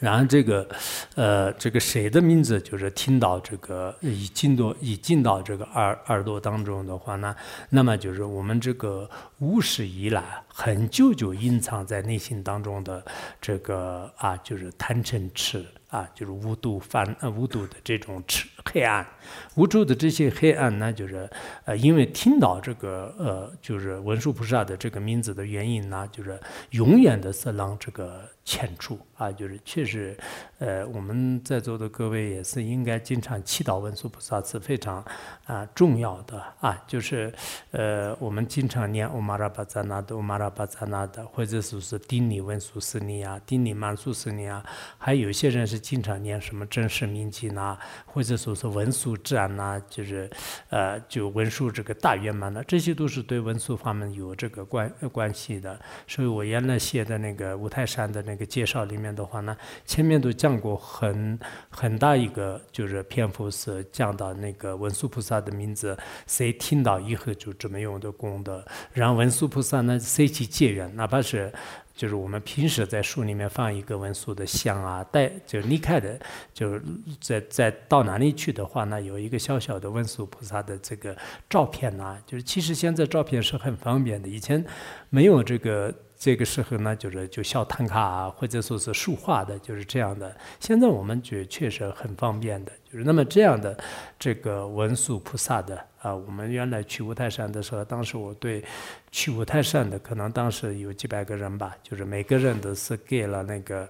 [0.00, 0.68] 然后这个，
[1.14, 7.36] 呃，这个谁的名字就是听到这个已进到已进到这个耳耳朵当中的话呢，
[7.70, 9.08] 那么就是我们这个
[9.38, 13.04] 无始以来很久就隐藏在内心当中的
[13.40, 15.64] 这个啊，就是贪嗔痴。
[15.88, 19.06] 啊，就是无度反呃无度的这种赤黑暗，
[19.54, 21.28] 无助的这些黑暗呢，就是
[21.64, 26.38] 呃，因为听到这个呃，就是文殊菩萨的这个名字的原因呢，就是
[26.70, 30.16] 永远的是让这个浅处啊，就是确实，
[30.58, 35.04] 呃，我们在座的各位也是应该经常祈祷文殊菩萨是非常
[35.46, 37.32] 啊重要的啊，就是
[37.72, 44.64] 呃，我们经常念欧玛拉巴扎那的欧玛拉巴扎那的，或者说是顶礼文殊师利啊，顶礼曼殊师利啊，
[44.96, 45.78] 还有些人是。
[45.88, 50.28] 经常念什么真实名经呐，或者说是文殊自然呐，就是
[50.70, 55.78] 呃，就文殊这个大圆满呐，这些都是对文殊法门有这个关关系的。
[56.06, 71.52] 所以我原来写的那个五台山的那个介绍里面的话呢，前面都讲过很很大一个就是篇幅是讲到那个文殊菩萨的名字，谁听到以后就这么用的功德，让文殊菩萨呢谁去结缘，哪怕是。
[71.98, 76.16] 就是我们平时在书里面放一个文殊的像啊，带就离开的，
[76.54, 76.80] 就是
[77.20, 81.16] 在在到哪里去的话呢，有一个小小的文殊菩萨的这个
[81.50, 84.64] 照片呐，就是其实现在照片是很方便的，以前
[85.10, 90.32] 没有这个这个时候呢，就是就小唐卡啊，或者说是书画的，就是这样的。
[90.60, 93.76] 现在我们觉确实很方便的，就是那么这样的
[94.18, 98.64] 这个文殊菩萨的啊，我们原来去五台山的时候，当时我对。
[99.10, 103.88] 去五台山的可能当时有几百个人吧，就是每个人都是给了那个，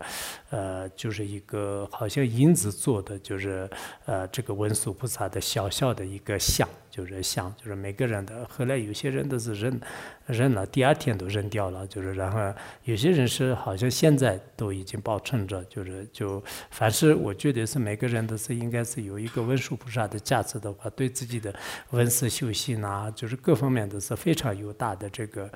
[0.49, 3.69] 呃，就是一个好像银子做的，就是
[4.07, 8.47] 呃这个文殊菩萨的小小的一个像，就是像，就是每个人的。
[8.49, 9.81] 后来有些人都是扔
[10.27, 12.39] 扔了，第二天都扔掉了，就是然后
[12.85, 21.55] 有些人是好像现在都已经保存着，就是就凡是我觉得是每个人都是应该是有一个文殊菩萨的加持的话，对自己的
[21.91, 25.51] 文思修行啊，就是各方面都是非常有大的这个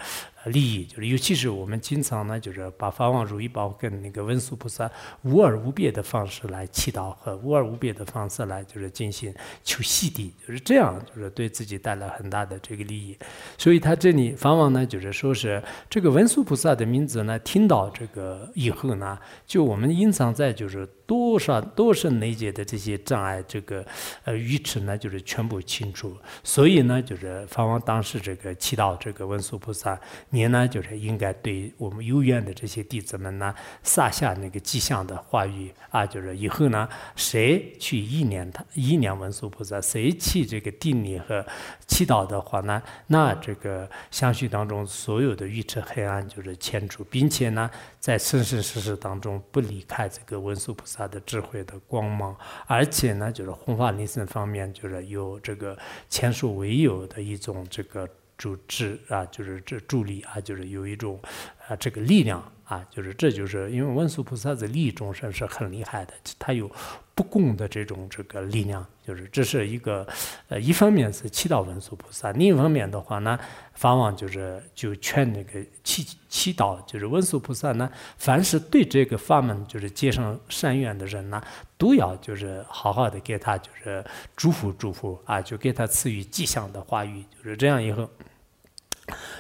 [0.45, 0.85] 利益。
[0.85, 4.91] 就是尤其是我们经常呢，就是把法王如意宝跟那个文殊菩萨
[5.23, 13.17] 无二无别的方式来祈祷和无二无别的方式来就是进行求洗涤，就是这样，就是对自己带来很大的这个利益。
[13.57, 23.85] 所以他这里法王呢，就是说是这个文殊菩萨的名字呢，听到这个以后呢，就我们隐藏在就是多少多少内界的这些障碍，这个
[24.25, 26.17] 呃愚痴呢，就是全部清除。
[26.43, 41.45] 所以呢，就是法王当时这个祈祷这个文殊菩萨，你呢就是应该对我们有缘的这些弟子们呢撒下那个吉祥的话语啊，就是以后呢，谁去意念他意念文殊菩萨，谁去这个定力和
[41.87, 47.71] 祈祷的话呢，那这个相续当中所有的愚痴黑暗就是迁除，并且呢，
[48.03, 52.37] 在生生世世当中不离开这个文殊菩萨的智慧的光芒，
[52.67, 61.21] 而且呢，就是弘法利生方面，就是有这个前所未有的一种这个主治啊，就是这助力啊，就是有一种
[61.69, 66.71] 啊这个力量啊，就是这就是因为文殊菩萨的利益众生是很厉害的，他有
[67.15, 70.07] 不共的这种这个力量，就是这是一个
[70.49, 73.39] 呃，一方面是祈祷文殊菩萨，另一方面的话呢，
[73.75, 81.43] 法王就是就劝那个祈祈祷，就是文殊菩萨呢，凡是对这个法门就是结上善缘的人呢，
[81.77, 84.03] 都要就是好好的给他就是
[84.35, 88.09] 祝福祝福啊，就给他赐予吉祥的话语，就是这样以后。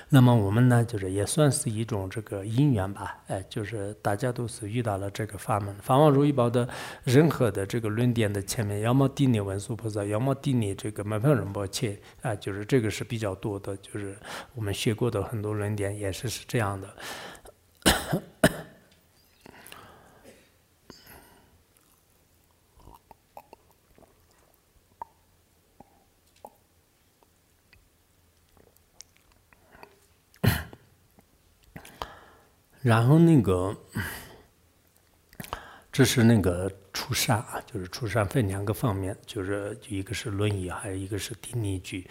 [0.09, 5.75] 那么我们呢，就是也算是一种这个因缘吧，哎，就是大家都是遇到了这个法门。
[5.77, 6.69] 法王如意宝的
[7.05, 14.17] 任何的这个论点的前面，要么定理文殊菩萨，要么定理这个门派仁波切，啊，就是这个是比较多的，就是
[14.55, 16.89] 我们学过的很多论点也是是这样的。
[32.83, 33.75] 然后那个，
[35.93, 42.07] 这是那个出善啊，就是出善分两个方面，就是一个是论语，还有一个是定例句。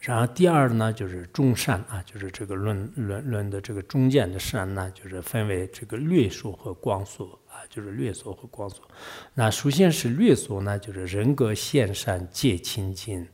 [0.00, 7.38] 然后第二呢，就是中善啊，就是这个论论论的这个中间的善呢，就是分为这个略说和广说。
[7.70, 8.78] 就是略说和广说，
[9.34, 13.26] 那首先是略说呢，就是人格现善戒清净，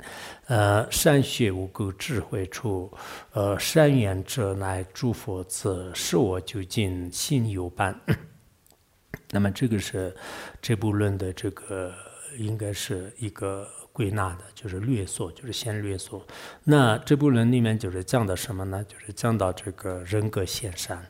[0.46, 2.92] 呃，善学无垢智慧处，
[3.32, 7.98] 呃，善缘者乃诸佛子，是我究竟心有伴。
[9.30, 10.14] 那么这个是
[10.60, 11.92] 这部论的这个
[12.36, 16.24] 应该是一个归纳的，就是略说，就是先略说。
[16.64, 18.84] 那这部论里面就是讲的什么呢？
[18.84, 21.04] 就是讲到这个人格现善，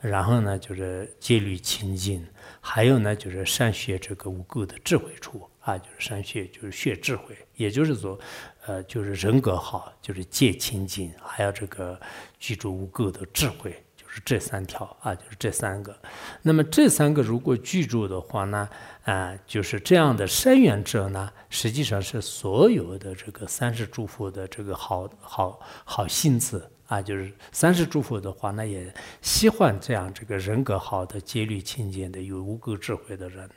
[0.00, 2.26] 然后呢就是戒律清净。
[2.68, 8.18] 还有呢，就是善学这个无垢的智慧处啊，就是善学，就是学智慧，也就是说，
[8.66, 11.98] 呃，就是人格好，就是戒清净，还有这个
[12.40, 15.96] 居住无垢的智慧，就是这三条啊，就是这三个。
[16.42, 18.68] 那么这三个如果居住的话呢，
[19.04, 26.68] 啊，就是这样的善缘者呢，实际上是所有的这个三世诸佛的这个好好好心子。
[26.86, 33.48] 啊，就是三世诸佛的话，那也喜欢这样这个人格好的、戒律清净的、有无垢智慧的人。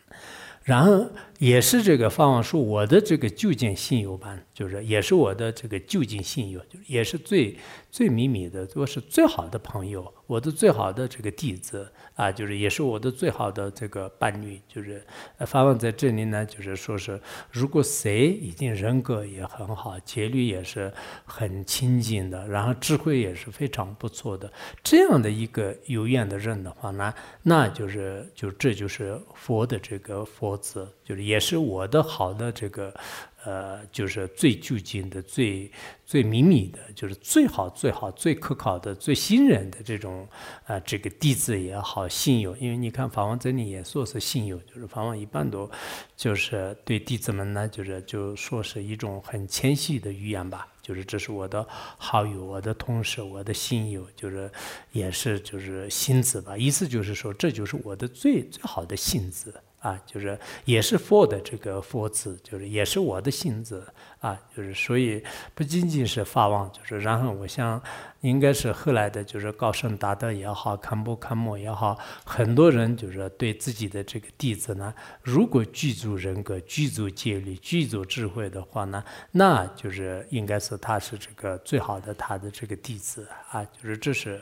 [0.63, 7.57] 然后也是这个法王说，我的这个就近信友班，就是也是我的这个就近信友，就也是最
[7.91, 11.91] 最秘密的，我是最好的朋友，我的最好的这个弟子。
[12.15, 15.01] 啊，就是也是我的最好的这个伴侣，就是
[15.47, 17.17] 法王在这里呢，就是说是，
[17.49, 20.91] 如果谁已经人格也很好，戒律也是
[21.23, 24.51] 很清净的，然后智慧也是非常不错的，
[24.83, 32.93] 这样的一个有缘的人的话呢，那就是就这就是佛的这个佛子，就是也是我的好的这个。
[33.45, 35.71] 呃，就是最就近的、最
[36.05, 40.27] 最秘密的，就是最好、最好、最可靠的、最信任的这种
[40.65, 42.55] 啊，这个弟子也好，信友。
[42.57, 45.69] 因为你看法王这里也说是信友，就是法王一般都
[46.17, 51.65] 就是对弟子们呢，就是就说是一种很谦虚的语言吧，就是这是我的
[51.97, 54.51] 好友、我的同事、我的信友，就是
[54.91, 59.53] 也是就是信子吧，意思就是说这就是我的最最好的信子。
[59.79, 63.85] 啊，就是也是佛的这个佛字，就是也是我的性子
[64.19, 65.23] 啊，就是所以
[65.55, 67.81] 不仅仅是法王，就是然后我想
[68.21, 79.01] 应该是后来的，就是高僧达德也好，堪布堪摩也好，很多人就是对自己的这个弟子呢，如果具足人格、具足戒律、具足智慧的话呢，
[79.31, 84.41] 那就是应该是他是这个最好的他的这个弟子啊，就是这是，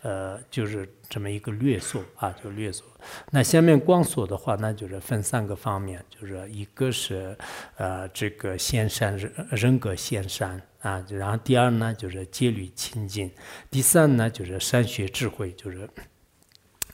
[0.00, 2.86] 呃，就是这么一个略说啊，就略说。
[3.30, 7.36] 那下面光说的话，那就是分三个方面，就是一个是
[7.76, 10.62] 呃这个先善人人格先善。
[10.80, 13.28] 啊，然后第二呢，就是戒律清净；
[13.68, 15.90] 第三呢，就是善学智慧，就是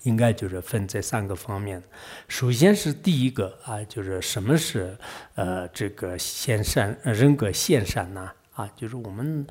[0.05, 1.83] 应该就是分这三个方面。
[2.27, 4.97] 首先是第一个啊，就是什么是
[5.35, 8.33] 呃这个先善人格先善呢？
[8.55, 9.47] 啊，就是我们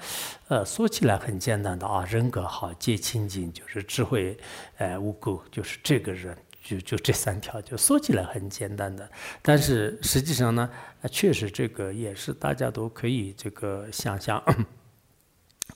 [0.47, 4.36] 呃说起来很简单的啊，人格好，戒清净，就是智慧
[4.77, 6.36] 呃无垢，就是这个人。
[6.65, 9.05] 就就这三条，就说起来很简单的，
[9.41, 10.69] 但是实际上呢，
[11.07, 14.41] 确实这个也是大家都可以这个想象。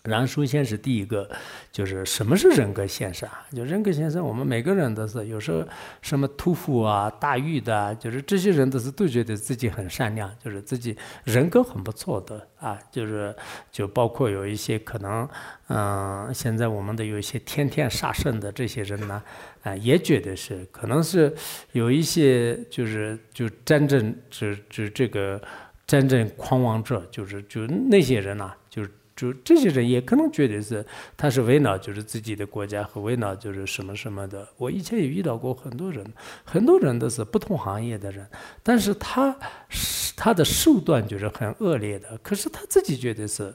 [0.07, 1.29] 然后首先是第一个，
[1.71, 3.29] 就是什么是人格先生？
[3.53, 5.61] 就人格先生，我们每个人都是有时候
[6.01, 10.95] 什么屠夫啊、大狱的，就是这些人都是都觉得自己很善良，就是自己
[11.25, 12.79] 人格很不错的啊。
[12.89, 13.35] 就是
[13.71, 15.27] 就包括有一些可能，
[15.67, 19.21] 嗯，现在我们的有一些天天杀生的这些人呢，
[19.63, 21.35] 啊，也觉得是可能是
[21.73, 25.41] 有一些就是就真正指指这个
[25.85, 28.85] 真正狂妄者，就是就那些人呢，就。
[29.17, 30.85] 就这些人也可能觉得是，
[31.17, 34.47] 他是为了就是自己的国家和为了就是什么什么的。
[34.55, 36.05] 我以前也遇到过很多人，
[36.45, 38.25] 很多人都是不同行业的人，
[38.63, 39.35] 但是他
[39.67, 43.53] 是他的手段就是很恶劣的，可是他自己觉得是，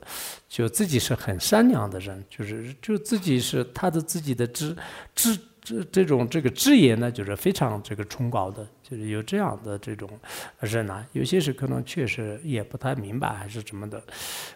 [0.48, 4.76] 就自己是很善良的人，就是就自己是他的自己的职
[5.14, 5.38] 职。
[5.64, 10.06] 这这种这个职业呢，就是非常这个崇高的，就是有这样的这种
[10.60, 14.02] 人呢，有些是可能确实也不太明白还是怎么的。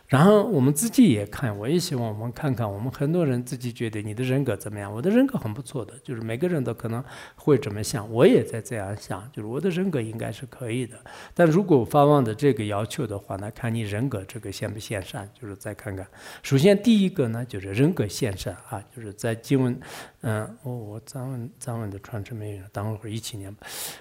[0.07, 4.93] 然后我们自己也看，我也希望我们看看，我们很多人自己觉得你的人格怎么样？
[4.93, 7.03] 我的人格很不错的，就是每个人都可能
[7.35, 10.99] 会这么想，我也在这样想，就是我的人格应该是可以的。
[11.33, 16.07] 但如果发放的这个要求的话，那看你人格这个现不现善，就是再看看。
[16.43, 19.81] 首先第一个呢，就是人格现善啊，就是在经文，
[20.21, 21.01] 嗯，我。
[21.07, 23.55] 藏文藏文的传承没有，等会儿一七年。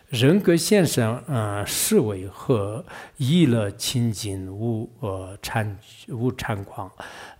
[0.10, 2.84] 人人格现身，嗯，是为和
[3.18, 5.72] 意乐清净无呃猖
[6.08, 6.92] 无猖狂，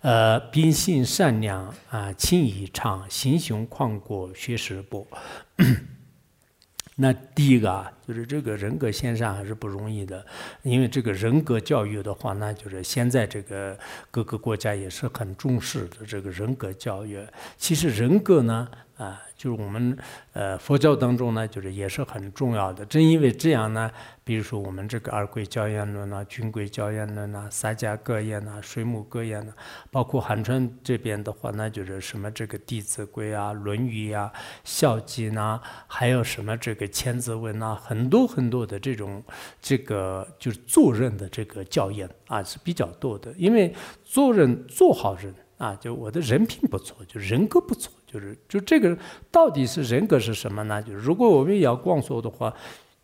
[0.02, 5.04] 呃，秉性善良啊，情意长，心胸旷阔，学识博。
[6.94, 10.24] 那第一个啊，就是这个人格线上还是不容易的，
[10.62, 13.76] 因为这个人格教育的话，那就是现在这个
[14.12, 17.18] 各个国家也是很重视的这个人格教育。
[17.58, 18.68] 其实人格呢。
[18.96, 19.94] 啊，就是我们
[20.32, 22.82] 呃佛教当中呢，就是也是很重要的。
[22.86, 23.90] 正因为这样呢，
[24.24, 29.52] 比如说我们这个二规教言论呐、军规教言论呐、三家格言呐、水母格言呐，
[29.90, 34.32] 包括寒川这边的话，那就是什么这个弟子规啊、论语啊、
[34.64, 39.22] 孝经呐，还有什么这个千字文呐，很多很多的这种
[39.60, 43.30] 这个就是做人的这个教言啊是比较多的。
[43.36, 47.92] 因为做人做好人啊，就我的人品不错，就人格不错。
[48.18, 48.96] 就是就这个
[49.30, 50.82] 到底是人格是什么呢？
[50.82, 52.52] 就是如果我们要光说的话，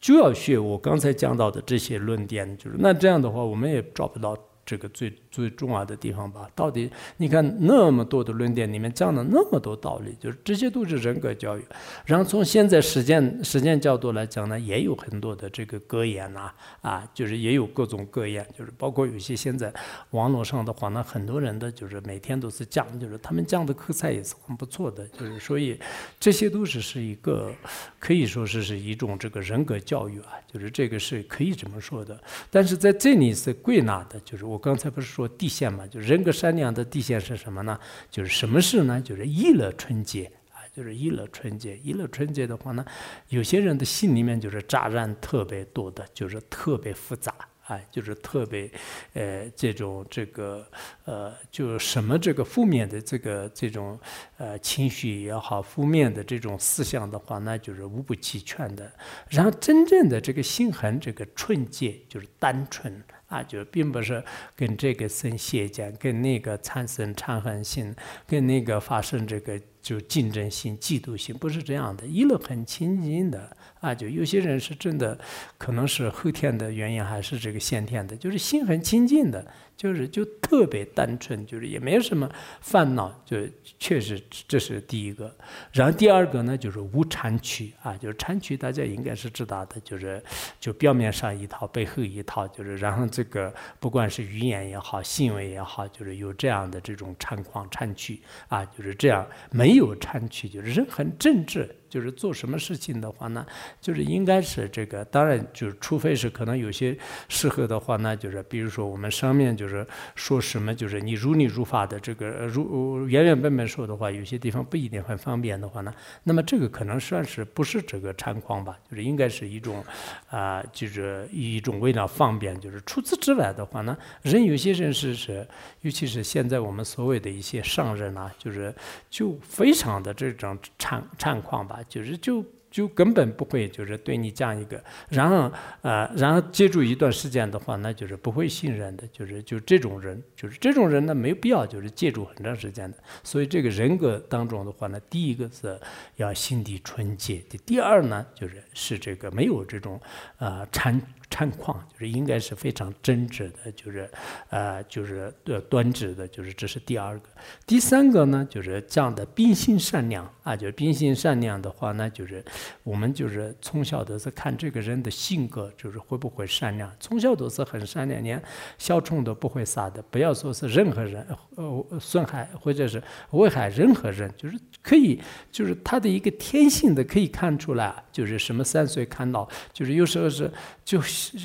[0.01, 2.57] 就要学我刚才讲到的这些论点。
[2.57, 4.37] 就是那这样的话，我们也找不到。
[4.65, 11.65] 这个最最重要的地方吧，到底你看那么多的论点里面讲了那么多道理，就是这些都是人格教育。
[12.07, 19.73] 然后从现在实践实践角度来讲呢，也有很多的这个格言呐，啊，就是也有各种格言，就是包括有些现在
[20.11, 25.77] 网络上的话呢，很多人的就是每天都是讲，就是他们讲的口才也是很不错的，就是所以
[26.21, 27.53] 这些都是是一个
[27.99, 32.17] 可以说是是一种这个人格教育啊，就是这个是可以这么说的。
[32.49, 34.52] 但是在这里是归纳的，就是。
[34.53, 35.87] 我刚才不是说地线嘛？
[35.87, 37.81] 就人格善良的地线是什么呢？
[38.11, 39.01] 就是什么事呢？
[39.01, 41.75] 就是一乐纯洁啊，就是一乐纯洁。
[41.79, 42.85] 一乐纯洁的话呢，
[43.31, 47.35] 有些人的心里面就是杂染特别多的，就是特别复杂，
[47.65, 48.71] 哎，就是特别，
[49.15, 50.67] 呃，这种这个
[51.07, 53.99] 呃，就什么这个负面的这个这种
[54.37, 58.93] 呃情绪也好，负面的这种思想的话，那就是无不齐全的。
[59.31, 63.03] 然后真正的这个心很这个纯洁，就是单纯。
[63.33, 64.23] 啊，就并不是
[64.55, 67.95] 跟这个生邪见，跟那个产生嗔恨心，
[68.27, 72.07] 跟那个发生这个就竞争心、嫉妒心，不是这样的。
[72.07, 75.19] 一路很亲近的啊，就有些人是真的，
[75.57, 79.51] 可能是后天的原因，还是这个先天的，就是心很亲近的。
[79.83, 82.31] 就是就特别单纯，就是也没有什么
[82.61, 83.37] 烦恼，就
[83.81, 85.35] 确实这是第一个。
[85.73, 90.23] 然后第二个呢，就是无禅取啊，就是禅取大家应该是知道的，就是
[90.61, 101.69] 就表面上一套，背后一套，就是然后这个不管是语言也好，行为也好，就是有这样的这种禅况禅取啊，就是这样没有禅取，就是人很正直。
[101.93, 103.45] 就是做什么事情的话呢，
[103.79, 106.97] 就是应该是这个，当然就是除非是可能有些
[107.29, 109.72] 时候的话呢，就是比如说我们上面就是
[110.15, 115.95] 说什么，就是你如理如法的这个如原原本本说的话，有些地方不一定很方便的话呢，
[116.25, 119.85] 那么这个可能算是不是这个禅框吧，就是应该是一种
[120.29, 125.47] 啊，就是一种为了方便，就是除此之外的话呢，人有些人是是，
[125.83, 128.75] 尤其是现在我们所谓的一些上人啊，就是
[129.09, 131.79] 就非常的这种禅禅框吧。
[131.89, 135.53] 就是就就根本不会就是对你讲一个，然后
[135.83, 142.97] 呃然后接触一段时间的话，那就是不会信任的，就是就这种人，就是这种人呢没有必要就是接触很长时间的。
[143.23, 145.79] 所以这个人格当中的话呢，第一个是
[146.17, 150.01] 要心地纯洁，第二呢就是是这个没有这种
[150.39, 151.01] 呃禅。
[151.33, 154.07] 禅况就是应该是非常真挚的，就是
[154.51, 157.27] 呃，就是呃端直的，就是这是第二个。
[157.67, 162.45] 第三个呢，就是这样的秉性善良啊，就是秉性善良的话呢，就是
[162.83, 166.91] 我们就是从小都是看这个人的性格，就是会不会善良。
[166.99, 168.43] 从小都是很善良，连
[168.79, 171.27] 小虫都不会撒的，不要说是任何人
[171.57, 175.21] 呃损害或者是危害任何人，就是可以，
[175.51, 180.51] 就是他的一个天性的可以看出来，就是什么三岁看到，就是有时候是
[180.85, 181.01] 就。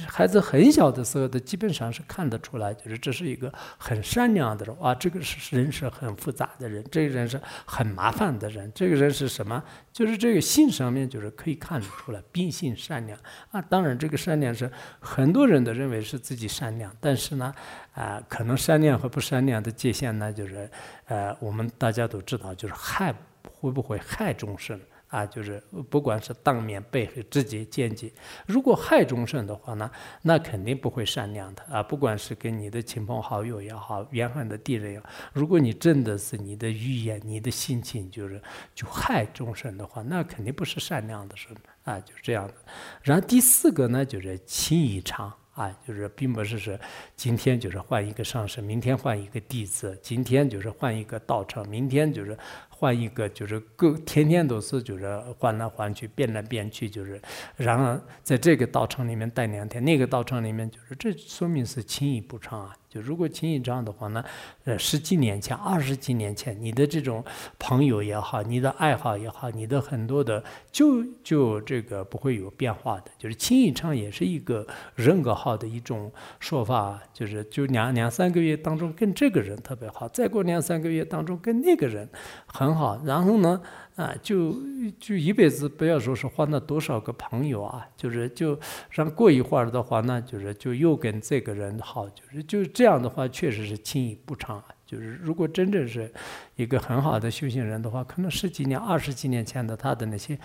[0.07, 4.95] 孩子很小的时候的，基本上是看得出来，就是这是一个很善良的人啊。
[4.95, 8.71] 这个是人是很复杂的人，这个人是很麻烦的人。
[8.73, 9.61] 这这个人是什么？
[9.91, 13.19] 就是这个性上面就是可以看出来，秉性善良
[13.51, 13.61] 啊。
[13.63, 14.71] 当然，这个善良是
[15.01, 17.53] 很多人都认为是自己善良，但是呢，
[17.93, 20.71] 啊，可能善良和不善良的界限呢，就是
[21.07, 23.13] 呃，我们大家都知道，就是害
[23.51, 24.79] 会不会害众生。
[25.09, 28.11] 啊，就是不管是当面、背后、直接、间接，
[28.45, 29.89] 如果害众生的话呢，
[30.21, 31.81] 那肯定不会善良的啊。
[31.81, 38.41] 不管是跟你的亲朋好友也好，远恨的敌人也好，如果你真的是你的语言、你的心情就是
[38.75, 41.47] 就害众生的话，那肯定不是善良的事
[41.83, 42.53] 啊，就是这样的。
[43.01, 46.77] 然后第四个呢，就是情意长啊，就是并不是说
[47.15, 52.37] 今天就是换一个上师，明天换一个弟子，今天就是换一个道场，明天就是。
[52.79, 57.19] 换一个就是各天天都是就是换来换去变来变去就是，
[57.55, 62.75] 然后在这个道场里面待两天，那个道场里面就是这说明是轻易不长啊。
[62.89, 64.23] 就如果轻易这样的话呢，
[64.63, 67.23] 呃十几年前、二十几年前，你的这种
[67.59, 73.11] 朋友也好，你的爱好也好，你的很多的就就这个不会有变化的。
[73.17, 74.65] 就是轻易唱也是一个
[74.95, 82.07] 人格好的一种说法，就是就两两三个月当中跟这个人特别好，再过两三个月当中跟那个人。
[82.47, 83.61] 很好，然后呢，
[83.97, 84.55] 啊，就
[84.99, 88.57] 就一辈子不要说是换了多少个朋友啊，就是就
[88.91, 94.63] 让过一会儿的话，那就是就又跟这个人好，就是就这样的话，确实是轻易不长。
[94.85, 96.09] 就是如果真正是
[96.55, 100.39] 一个很好的修行人的话，可能十几年、二十几年前的他的那些。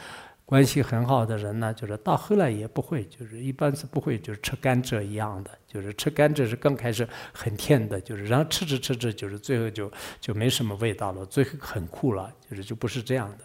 [0.53, 9.91] 关系很好的人呢，就是到后来也不会，就是一般是不会，就是吃甘蔗一样的，就是吃甘蔗是刚开始很甜的，就是然后吃着吃着，就是最后就
[10.21, 13.45] 就没什么味道了，最后很苦了，就是就不是这样的。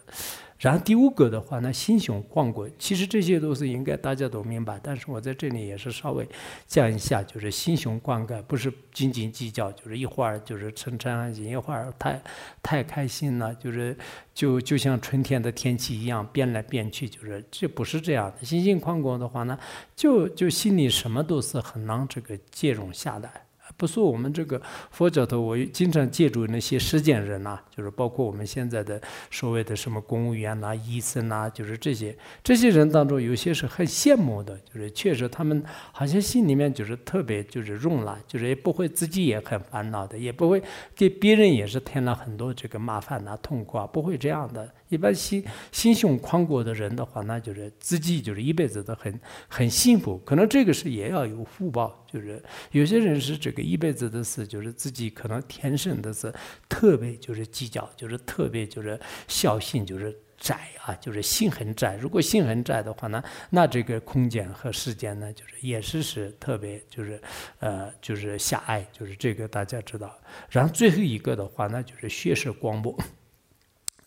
[0.58, 6.28] 然后第五个的话呢，心胸广阔，其实这些都是应该大家都明白，但是我在这里也是稍微
[6.66, 12.20] 讲一下，就是心胸广阔，不是斤斤计较，就是一会儿就是沉沉安静，一会儿太
[12.60, 13.96] 太开心了，就是
[14.34, 18.44] 就就像春天的天气一样变来变去，就是这不是这样的。
[18.44, 19.56] 心胸宽广的话呢，
[19.94, 23.47] 就就心里什么都是很难这个接容下来。
[23.78, 24.60] 不说我们这个
[24.90, 29.00] 佛教徒，我经常借助那些实践人呐，就是包括我们现在的
[29.30, 35.62] 所谓的什么公务员呐、医生呐，就是这些这些人当中，有些是很羡慕的，就是确实他们
[35.92, 40.60] 好像心里面就是特别就是容了，就是也不会自己也很烦恼的，也不会
[40.96, 44.68] 给别人也是添了很多这个麻烦呐、痛苦啊，不会这样的。
[44.88, 50.18] 一般心心胸宽阔的人的话，那就是自己就是一辈子都很很幸福。
[50.18, 56.32] 可能这个是也要有福报，就是有些人是这个一辈子的事，就是自己可能天生的是
[56.68, 61.96] 特别就是计较，就是特别就是孝心，就是窄啊，就是心很窄。
[61.96, 67.20] 如果心很窄的话呢，那这个空间和时间呢，就是也是是特别就是
[67.58, 70.16] 呃就是狭隘，就是这个大家知道。
[70.48, 72.96] 然后最后一个的话，那就是学识广博。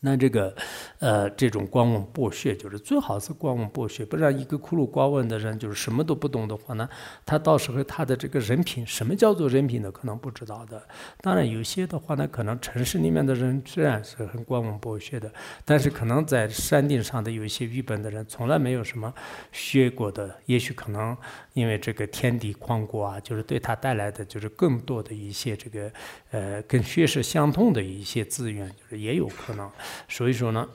[0.03, 0.55] 那这个，
[0.97, 6.89] 呃，这种观望剥削，就是最好是观望剥削，不然一个苦鲁瓜问的人，就是什么都不懂的话呢，
[7.23, 9.91] 他到时候他的这个人品，什么叫做人品呢？
[9.91, 10.81] 可能不知道的。
[11.21, 15.31] 当然有些的话呢，可能城市里面的人虽然是很观望剥削的，
[15.63, 19.13] 但是可能在山顶上的有一些愚笨的人，从来没有什么
[19.51, 21.15] 学过的，也许可能
[21.53, 25.91] 因为这个天地宽阔啊，就是对他带来的就是更多的一些这个，
[26.31, 29.69] 呃，跟学识相通的一些资源，就是也有可能。
[30.07, 30.69] 所以说呢，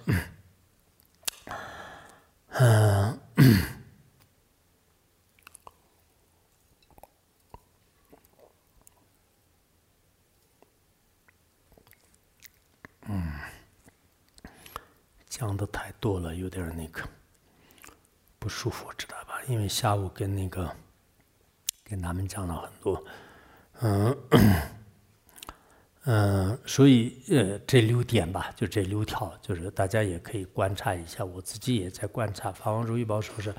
[2.50, 3.20] 嗯，
[13.08, 13.32] 嗯，
[15.28, 17.06] 讲的太多了，有点那个
[18.38, 19.42] 不舒服，知道吧？
[19.48, 20.74] 因为下午跟那个
[21.84, 23.04] 跟他们讲了很多，
[23.80, 24.16] 嗯。
[26.08, 31.24] 嗯，所以呃，这六点吧，就这六条，就是大家也可以观察一下。
[31.24, 32.52] 我自己也在观察。
[32.52, 33.52] 法王如意宝说是，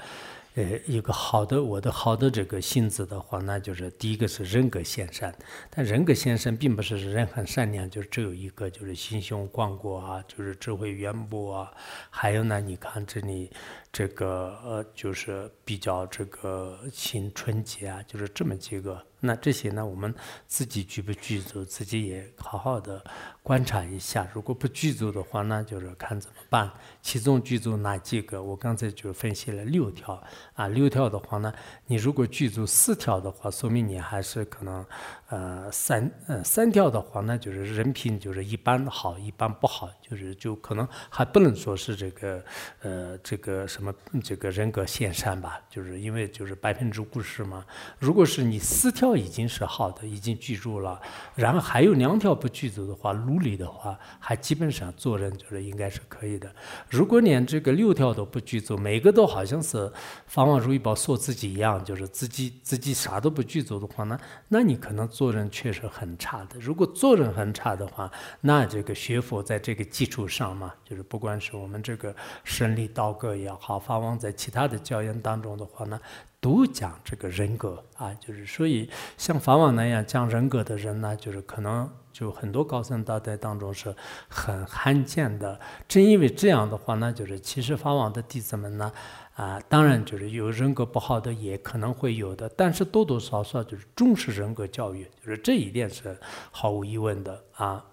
[0.55, 5.35] 呃，一个好的，我的好的这个性子的话，那就是第一个是人格先善。
[5.69, 11.73] 但人格先善并不是人很善良，就是只有一个，就是心胸广阔啊，就是智慧渊博啊。
[12.09, 13.51] 还有呢，你看这里
[13.91, 19.03] 这个呃，就是比较这个心纯洁啊，就是这么几个。
[19.19, 20.13] 那这些呢，我们
[20.47, 23.03] 自己具不具足，自己也好好的
[23.47, 24.27] 观察一下。
[24.33, 26.69] 如果不具足的话，那就是看怎么办。
[27.01, 28.43] 其中具足哪几个？
[28.43, 30.21] 我刚才就分析了六条
[30.53, 31.53] 啊，六条的话呢，
[31.85, 34.85] 你如果具足四条的话，说明你还是可能。
[35.29, 42.41] 呃，三呃三条的话，那就是人品就是一般好，一般不好，就是就可能还不能说是这个
[42.81, 43.93] 呃这个什么
[44.23, 47.65] 这个人格线善吧，就是因为就是百分之五十嘛。
[47.99, 51.01] 如果是你四条已经是好的，已经记住了，
[51.35, 56.53] 然后还有两条不具足的话，努力的话，还基本上做人就是应该是可以的。
[56.89, 59.91] 如果连这个六条都不具足，每个都好像是
[60.27, 65.07] 方法如意宝说自己一样，就是自己自己啥都不具足的话呢，那你可能。
[65.07, 66.59] 做人确实很差的。
[66.59, 68.11] 如果做人很差的话，
[68.41, 75.99] 那这个学佛在这个基础上嘛，就是不管是我们这个神力道格也好，法王在其他的教言当中的话呢，
[76.39, 83.93] 都讲这个人格啊，就是所以像法王那样讲人格的人呢，就是可能就很多高僧大德当中是
[84.27, 85.59] 很罕见的。
[85.87, 88.91] 正因为这样的话呢，就是其实法王的弟子们呢。
[89.35, 97.85] 啊，当然就是有人格不好的也可能会有的，但是多多少少就是重视人格教育，就是这一点是毫无疑问的啊。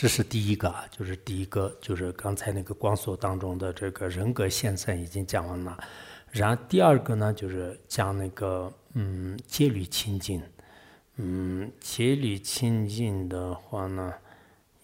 [0.00, 5.76] 这是第一个啊，就是第一个，就是刚才那个光所当中的这个人格现身已经讲完了。
[6.30, 10.40] 然后第二个呢，就是讲那个嗯戒律清净。
[11.16, 14.14] 嗯，戒律清净的话呢，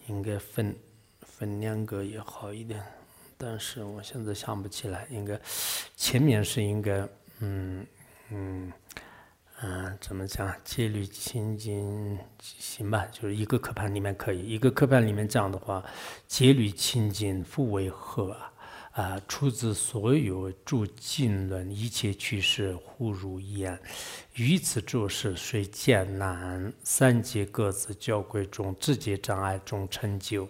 [0.08, 0.74] 应该分
[1.20, 2.82] 分两个也好一点，
[3.38, 5.40] 但是我现在想不起来，应该
[5.94, 7.08] 前面是应该
[7.38, 7.86] 嗯
[8.30, 8.72] 嗯。
[9.62, 10.52] 嗯，怎么讲？
[10.64, 15.82] 戒律清净行吧，就是一个课盘里面可以，一个课盘里面讲的话，
[16.26, 18.36] 戒律清净复为何？
[18.90, 23.78] 啊，出自所有诸经论，一切趋势忽如烟。
[24.34, 30.48] 于此诸事虽艰难，三界各自交轨中，直接障碍中成就，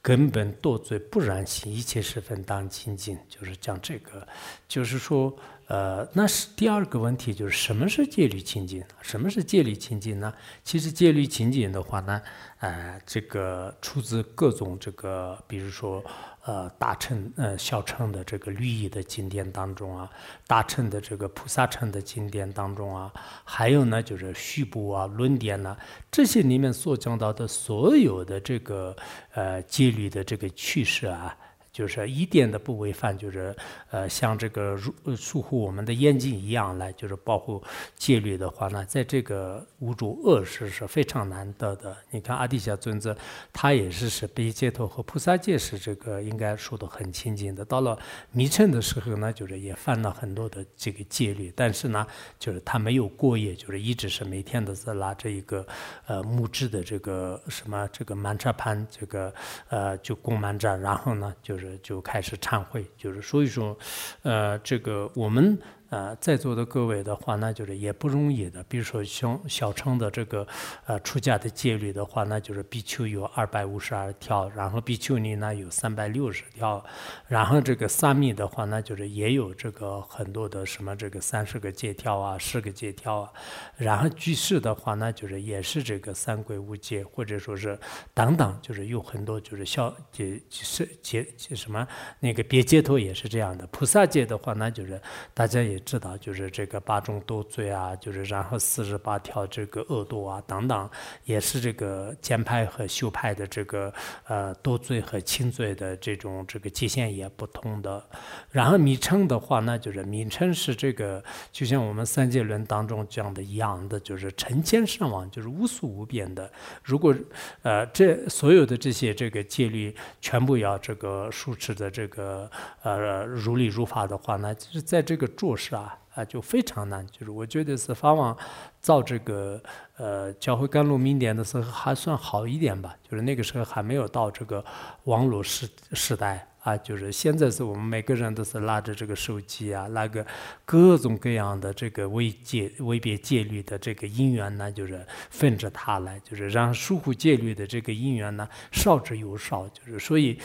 [0.00, 3.18] 根本多罪不染行，一切十分当清净。
[3.28, 4.26] 就是讲这个，
[4.68, 5.36] 就是说。
[5.68, 8.84] 呃，那是第二个问题，就是什么是戒律清净？
[9.02, 10.32] 什么是戒律清净呢？
[10.62, 12.22] 其实戒律清净的话呢，
[12.60, 16.04] 呃，这个出自各种这个，比如说
[16.44, 20.08] 呃大乘呃小乘的这个律仪的经典当中啊，
[20.46, 23.12] 大乘的这个菩萨乘的经典当中啊，
[23.42, 25.76] 还有呢就是序部啊、论点呐，
[26.12, 28.94] 这些里面所讲到的所有的这个
[29.32, 31.36] 呃戒律的这个趣事啊。
[31.76, 33.54] 就是一点都不违反，就是
[33.90, 37.62] 呃像这个如疏忽我们的眼睛一样来，就是保护
[37.98, 41.94] 戒律的话呢，在这个无主恶事是非常难得的。
[42.10, 43.14] 你看阿底峡尊者，
[43.52, 47.62] 他也是是比解脱和菩萨戒是这个应该说的很亲近的。
[47.62, 47.98] 到了
[48.32, 52.06] 迷城的时候呢，就是也犯了很多的这个戒律，但是呢，
[52.38, 55.66] 就是他没有过夜，就是一直是每天都是拿着一个
[56.06, 59.30] 呃木质的这个什么这个曼茶盘，这个
[59.68, 61.65] 呃就供曼茶，然后呢就是。
[61.82, 63.76] 就开始忏悔，就是所以说，
[64.22, 65.58] 呃，这个我们。
[65.88, 68.60] 呃，在座的各位的话，那就是也不容易的。
[68.64, 70.44] 比如说像小乘的这个
[70.84, 76.84] 呃出家的戒律的话，那就是比丘有二百五十二条，然后比丘尼呢有三百六十条，
[77.28, 83.32] 然后这个萨密的话，那就是也有这个很多的什么这个三十个戒条啊，十个戒条啊，
[83.76, 87.78] 然后居士的话，那就是也是这个三规五戒，或者说是
[88.12, 91.86] 等等，就是有很多就是小戒是戒什么
[92.18, 93.64] 那个别戒脱也是这样的。
[93.68, 95.00] 菩萨戒的话，那就是
[95.32, 95.75] 大家也。
[95.80, 100.88] 知道，就是这个八种多罪啊，就是然后四十八条这个恶多啊等等，
[101.24, 103.92] 也是这个监派和修派的这个
[104.26, 108.02] 呃多罪和轻罪的这种这个界限也不同的。
[108.50, 111.22] 然后名称的话，那就是名称是这个，
[111.52, 116.50] 就像我们三界论当中讲的一样的，就是成千上万，就是无数无边的。
[116.82, 117.14] 如果
[117.62, 122.50] 呃这所有的这些这个戒律全部要这个书持的这个
[122.82, 125.65] 呃如理如法的话，那就是在这个做事。
[125.68, 127.04] 是啊，啊，就非常难。
[127.08, 128.36] 就是我觉得是法王
[128.80, 129.60] 造这个
[129.96, 134.64] 呃教会甘露明典的时候还算好一点吧，就是那个时候还没有到这个
[135.04, 136.46] 网络时时代。
[136.66, 140.26] 啊，就是现在是我们每个人都是拉着这个手机啊，那个
[140.64, 150.36] 各种各样的这个未戒、未别戒律的这个因缘呢，就是分着它来，就是让疏忽戒律的这个因缘呢少之又少，就是所以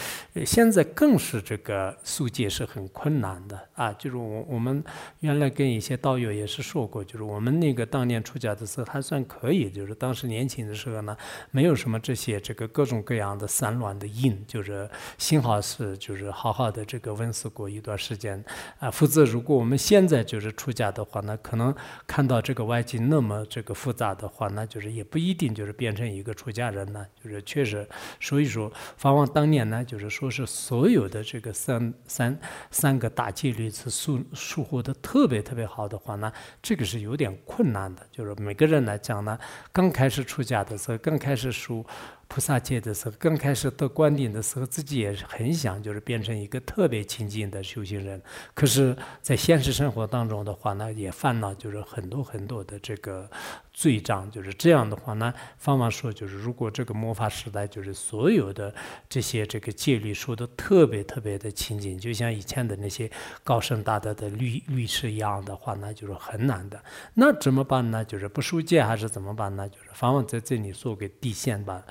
[0.46, 3.92] 现在更是这个速戒是很困难的啊。
[3.94, 4.84] 就是我我们
[5.22, 11.18] 原来跟一些道友也是说过，就是我们那个当年出家的时候还算可以，就是当时年轻的时候呢，
[11.50, 16.11] 没有什么这些这个各种各样的散乱的因，就是幸好是就。
[16.12, 18.44] 就是好好的这个温习过一段时间
[18.80, 21.74] 啊，否则如果我们现在就是出家的话，那可能
[22.06, 27.08] 看到这个外境那么这个复杂的话，那就是也不一定就是变成一个出家人呢。
[27.24, 27.88] 就是确实，
[28.20, 32.38] 所以说法王当年呢，就是说是所有的这个三三
[32.72, 36.30] 三个大戒律是疏疏忽的特别特别好的话呢，
[36.62, 38.06] 这个是有点困难的。
[38.12, 39.40] 就是每个人来讲呢，
[39.72, 41.86] 刚开始出家的时候，刚开始疏。
[42.34, 48.22] 菩萨戒的时候，刚开始得观顶的时候，自己也是很想，就是变成一个特别清净的修行人。
[48.54, 53.30] 可是，在现实生活当中的话呢，也犯了，就是很多很多的这个
[53.74, 54.32] 罪障。
[54.32, 58.74] 就是这样的话呢，方方说，就是如果这个魔法时代，就是所有的
[59.10, 63.12] 这些这个戒律说的特别特别的清净，就像以前的那些
[63.44, 66.82] 高僧大德的律律师一样的话，那就是很难的。
[67.16, 68.06] 那怎么办呢？
[68.06, 69.68] 就是不受戒还是怎么办呢？
[69.68, 71.84] 就是方方在这里做个底线吧。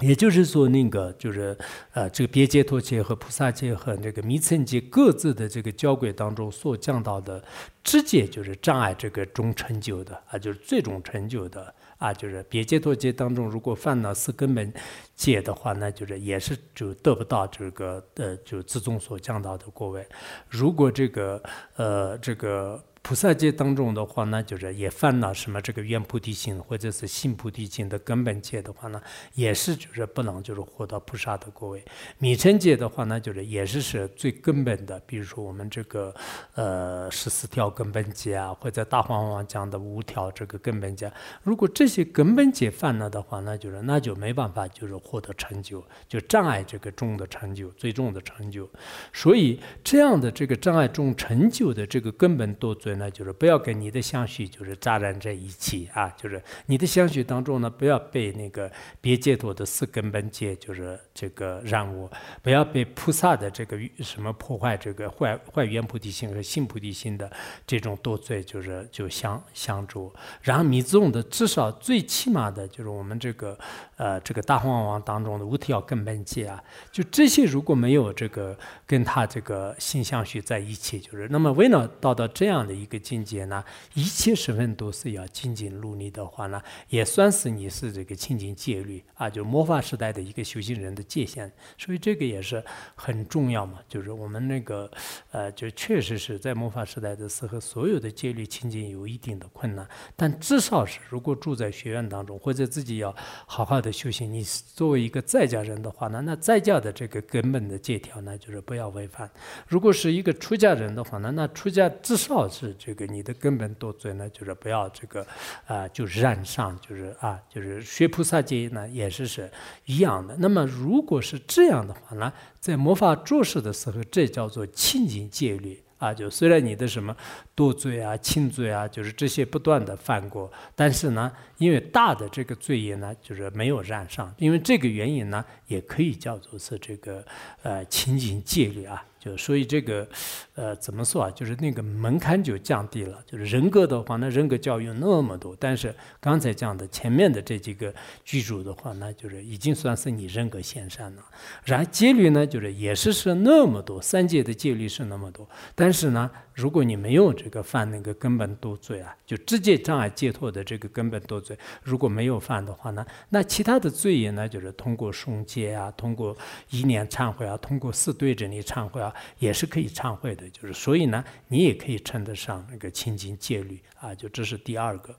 [0.00, 1.56] 也就是说，那个就是
[1.92, 7.42] 呃，这个别解脱戒和菩萨戒和这个弥乘戒各自的这个交轨当中所讲到的
[7.82, 14.70] 直接就是障碍这个中成就的啊，就是最终成就的啊，就是别解脱戒当中，如果犯了四根本
[15.14, 20.06] 戒的话，那就是也是就得不到这个呃，就自宗所讲到的果位。
[20.50, 21.42] 如果这个
[21.76, 22.82] 呃，这个。
[23.06, 29.00] 菩萨界当中的话呢，就是也犯了什么这个愿菩提心或者是信菩提心的根本戒的话呢，
[29.34, 31.84] 也是就是不能就是获得菩萨的果位。
[32.18, 36.12] 弥尘戒的话呢，就是也是是最根本的，比如说我们这个
[36.56, 41.08] 呃十四条根本戒啊，或者大黄王讲的五条这个根本戒，
[41.44, 48.68] 如果这些根本戒犯了的话，那就是那就没办法就是获得成就，就障碍这个中的成就，最终的成就。
[49.12, 52.95] 所以这样的这个障碍中成就的这个根本多罪。
[52.98, 58.70] 那就是不要跟你的相续就是扎染在一起啊，就是你的相续当中呢，不要被那个
[59.00, 62.10] 别解脱的四根本戒就是这个染污，
[62.42, 67.30] 不要被菩萨的这个什么破坏这个坏坏缘菩提心和信菩提心的
[67.66, 70.10] 这种多罪就是就相相助。
[70.40, 73.58] 然后密宗的至少最起码的就是我们这个
[73.96, 82.85] 呃这个大皇王当中的五条根本戒啊，就这些如果没有这个跟他这个心相续在一起，就是那么为了达到这样的一。
[82.86, 83.64] 一个境界呢，
[83.94, 91.50] 一切身份都是要精进努力的话呢，也算是你是这个清净戒律啊，就魔法时代的一个修行人的界限。
[91.76, 92.62] 所以这个也是
[92.94, 94.88] 很重要嘛，就是我们那个
[95.32, 99.84] 呃，就确实是在魔法时代的时候，所有的戒律清净有一定的困难，
[100.14, 103.12] 但至少是如果住在学院当中，或者自己要
[103.46, 109.28] 好好的修行，你作为一个在家人的话呢，那在家的这个根本的戒条呢，就是不要违反。
[109.66, 115.26] 如果是一个出家人的话呢，那出家至少是这个你的根本多罪呢，就是不要这个
[115.66, 119.50] 啊，就染上，就是啊，就是学菩萨戒呢，也是是
[119.84, 120.36] 一样的。
[120.38, 126.12] 那么如果是这样的话呢，在魔法做事的时候，这叫做清净戒律啊。
[126.12, 127.16] 就虽然你的什么
[127.54, 137.24] 多罪啊、轻罪啊，就是这些不断的犯过，但是呢，因为大的这个罪业呢，就是没有染上，因为这个原因呢，也可以叫做是这个
[137.62, 139.04] 呃清净戒律啊。
[139.18, 140.08] 就所以这个，
[140.56, 141.30] 呃，怎么说啊？
[141.30, 143.22] 就是那个门槛就降低了。
[143.24, 147.94] 就是人格的话，那人格教育那么多，但是刚才讲的前面的这几个
[148.24, 151.22] 居住的话，那就是已经算是你人格线上了。
[151.64, 156.28] 然后戒律呢，就是也是是那么多，三界的戒律是那么多，但是呢。
[156.56, 166.34] 如果你没有这个犯那个根本多罪啊，就直接障碍解脱的这个根本多罪，如果没有犯的话呢，那其他的罪业呢，就是通过诵戒啊，通过
[166.70, 170.45] 一念忏悔啊，通过四对着你忏悔啊，也是可以忏悔的。
[170.50, 175.14] 就是所以呢，你也可以称得上那个清净戒律啊，就这是第二个。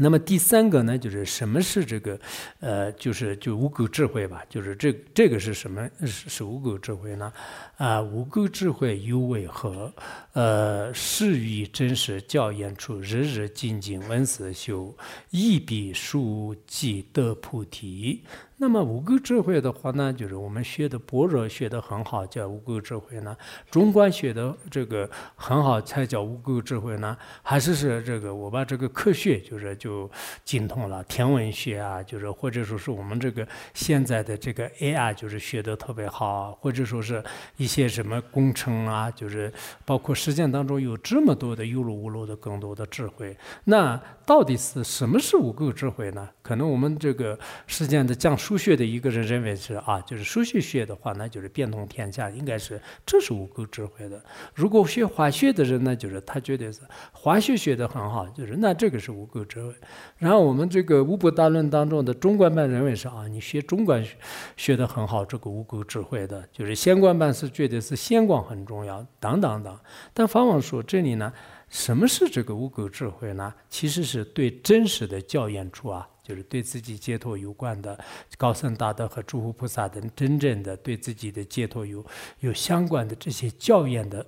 [0.00, 2.20] 那么第三个呢，就是什么是这个，
[2.60, 7.32] 呃，就是就无垢智慧吧，就是这这个是什么是是无垢智慧呢？
[7.78, 9.92] 啊，无垢智慧有为何？
[10.34, 14.96] 呃，是于真实教言处，日日精进闻思修，
[15.30, 18.22] 一笔书即得菩提。
[18.60, 23.32] 那么五垢智慧的话呢，就是我们学的般若学的很好，叫五垢智慧呢；
[23.70, 27.16] 中观学的这个很好，才叫五垢智慧呢。
[27.40, 30.10] 还是是这个我把这个科学就是就
[30.44, 37.22] 精通了，天文学啊，就是或者说是我们这个现在的这个 AI 就是学的特别好，或者说是
[37.58, 39.52] 一些什么工程啊，就是
[39.84, 43.36] 包括实践当中有这么多的有路无路的更多的智慧。
[43.62, 46.28] 那到底是什么是五垢智慧呢？
[46.42, 47.38] 可能我们这个
[47.68, 48.47] 实践的讲述。
[48.48, 54.18] 数学的一个人认为是啊，就是数学学的话，那就是变通天下，应该是这是无垢智慧的。
[54.54, 56.80] 如果学化学的人呢，就是他觉得是
[57.12, 59.74] 化学学的很好，就是那这个是无垢智慧。
[60.16, 64.16] 然后我们这个《五部大论》当中的中观班认为是啊，你学中观学
[64.56, 69.78] 学的很好，这个无垢智慧的，就是先观班是觉得是先观很重要，等等等。
[70.14, 71.30] 但方王说这里呢，
[71.68, 73.52] 什么是这个无垢智慧呢？
[73.68, 76.08] 其实是对真实的教验处啊。
[76.28, 77.98] 就是对自己解脱有关的
[78.36, 82.04] 高僧大德和诸佛菩萨等，真正的对自己的解脱有
[82.40, 84.26] 有相关的这些教言的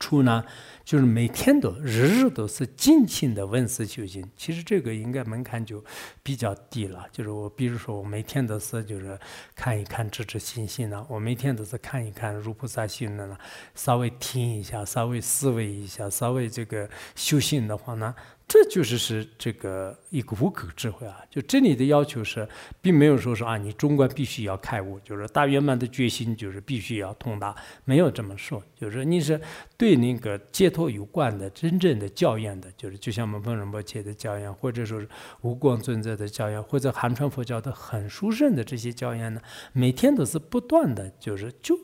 [0.00, 0.42] 处呢，
[0.84, 4.24] 就是每天都日日都是尽情的闻思修行。
[4.36, 5.84] 其实这个应该门槛就
[6.22, 7.04] 比较低了。
[7.12, 9.18] 就是我比如说我每天都是就是
[9.54, 13.36] 看一看知知信心呢，我每天都是看一看如菩萨行的呢，
[13.74, 18.14] 稍微听一下，稍微思维一下，稍微这个修行的话呢。
[18.48, 21.18] 这就是是这个一个无垢智慧啊！
[21.28, 22.48] 就这里的要求是，
[22.80, 28.62] 并没有说是啊，你中观必须要开悟，就是大圆满的决心就是必须要通达，没有这么说。
[28.74, 29.38] 就是你是
[29.76, 35.06] 对那个解脱有关的真正的教言的，就是就像我们本仁波切的教言，或者说是
[35.42, 39.38] 无光尊者的教言，或者寒川佛教的很殊胜的这些教言呢，
[39.74, 41.78] 每天都是不断的，就是就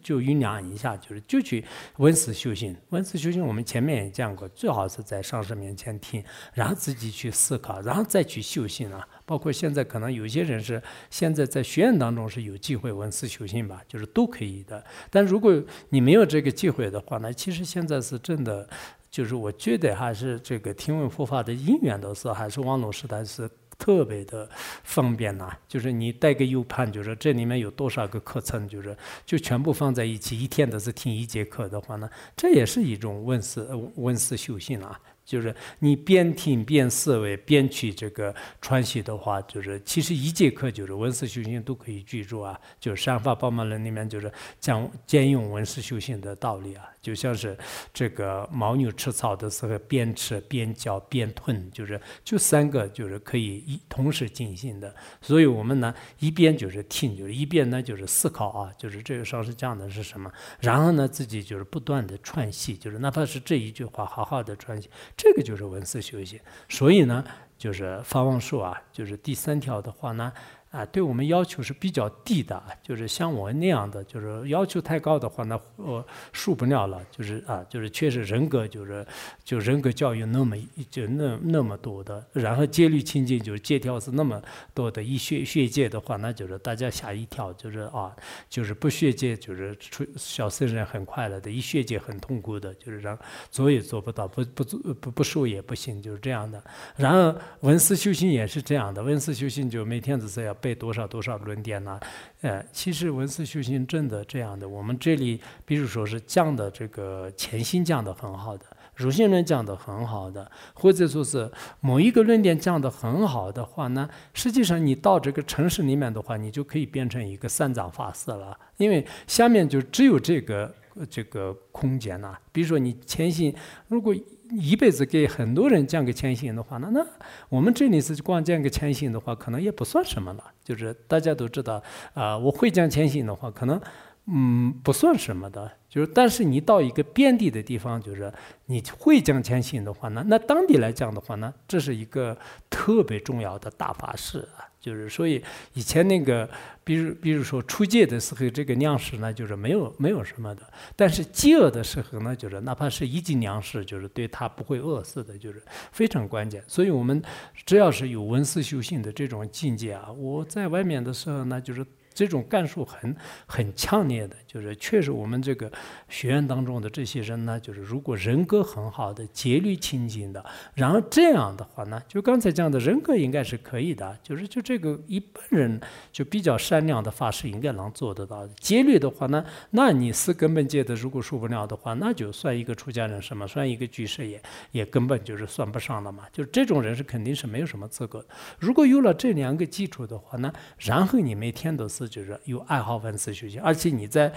[0.00, 1.64] 就酝酿一下，就是就去
[1.96, 2.76] 闻思修行。
[2.90, 5.98] 闻思修行，我们前面也讲过，最好是在上师面前。
[6.04, 9.08] 听，然后自己去思考，然后再去修行啊。
[9.26, 14.84] 包括现在可能有些人是现在在学院当中是有机会闻思修行吧，就是都可以的。
[15.10, 18.68] 但如果你没有这个机会的话呢，其实现在是真的，
[19.10, 23.48] 就是我觉得还是这个听闻佛法的因缘的时候还是网络时代是
[23.78, 24.46] 特别的
[24.82, 25.50] 方便呐。
[25.66, 28.94] 就是你带个 U 盘，就是这里面有多少个课程，就是
[29.24, 35.00] 就全部放在一起，一天都是听一节课的话呢，这也是一种闻思闻思修行啊。
[35.24, 42.60] 就是你边听边思维边去这个传习的话，就是其实一节课就是文思修行都可以记住啊。
[42.78, 46.88] 就是《善法宝马论》里面就是讲兼用文思修行的道理啊。
[47.04, 47.54] 就像是
[47.92, 54.94] 这个牦牛吃草的时候，边吃边嚼边吞，就是就三个就是可以一同时进行的。
[55.20, 66.40] 所以我们呢一边就是听，就是一边呢就是思考啊，就是这个上是讲的是什么，然后呢自己就是不断的串戏，就是哪怕是这一句话，好好的串戏，这个就是文思修行。
[66.70, 67.22] 所以呢，
[67.58, 70.32] 就是法王说啊，就是第三条的话呢。
[70.74, 77.00] 啊，对我们要求是比较低的，就是像我那样的，就是要求太高的话，那我受不了了。
[77.12, 79.06] 就是啊，就是确实人格就是
[79.44, 80.56] 就人格教育那么
[80.90, 84.42] 就那那么多的，然后戒律清净就是戒条是那么
[84.74, 88.12] 多的，一学学戒的话，那就是大家吓一跳，就是啊，
[88.48, 93.16] 就是不学戒就是出小僧人很快乐的，一学戒很痛苦的，就是让
[93.48, 96.60] 做也做不到，不不做不不受也不行，就是这样的。
[96.96, 100.52] 然后文思修行也是这样的，文思修行就每天只是要。
[100.64, 102.00] 背多少多少论点呢？
[102.40, 104.66] 呃，其实文思修行真的这样的。
[104.66, 120.74] 我们这里，比如说是讲的这个潜心讲的很好的，如心论讲的很好的，或者说是某一个论点讲的很好的话呢，实际上你到这个城市里面的话，你就可以变成一个三藏法师了，因为下面就只有这个
[121.10, 122.34] 这个空间呐。
[122.52, 123.54] 比如说你潜心，
[123.88, 124.14] 如果
[124.50, 127.04] 一辈子给很多人讲个千行的话，那那
[127.48, 130.44] 我们这里是光讲个千行的话，可能也不算什么了。
[130.62, 131.82] 就是大家都知道
[132.12, 133.80] 啊，我会讲千行的话，可能
[134.26, 135.70] 嗯不算什么的。
[135.88, 138.32] 就是但是你到一个边地的地方，就是
[138.66, 142.36] 你会讲千行的话呢，那当地来讲的话呢，这是一个
[142.68, 144.66] 特别重要的大法事啊。
[144.84, 146.46] 就是所以以前那个，
[146.84, 150.62] 比如比如说出界的时候，这个粮食呢，就是没有没有什么的。
[150.94, 156.62] 但是饥饿的时候呢，就是哪怕是一斤粮食，就是对他不会饿死的，就是非常关键。
[156.68, 157.22] 所以我们
[157.64, 161.82] 只要是有文思修行的这种境界啊，我在外面的时候呢，就是。
[162.16, 165.68] 这种感受很很强烈的，就是确实我们这个
[166.08, 170.44] 学院当中的这些人呢，就是如果人格很好的、戒律清净的，
[170.74, 175.80] 然后这样的话呢，就刚才讲的人格应该是可以的，就是就这个一般人
[176.12, 178.52] 就比较善良的法师应该能做得到的。
[178.60, 184.40] 戒律的话呢，那你是根本戒的，如果受不了的话，那就算一个出家人什么，算一个居士也
[184.70, 186.26] 也根本就是算不上了嘛。
[186.32, 188.24] 就这种人是肯定是没有什么资格。
[188.60, 192.04] 如果有了这两个基础的话呢，然后你每天都是。
[192.08, 194.32] 就是有爱好文字学习，而且你在。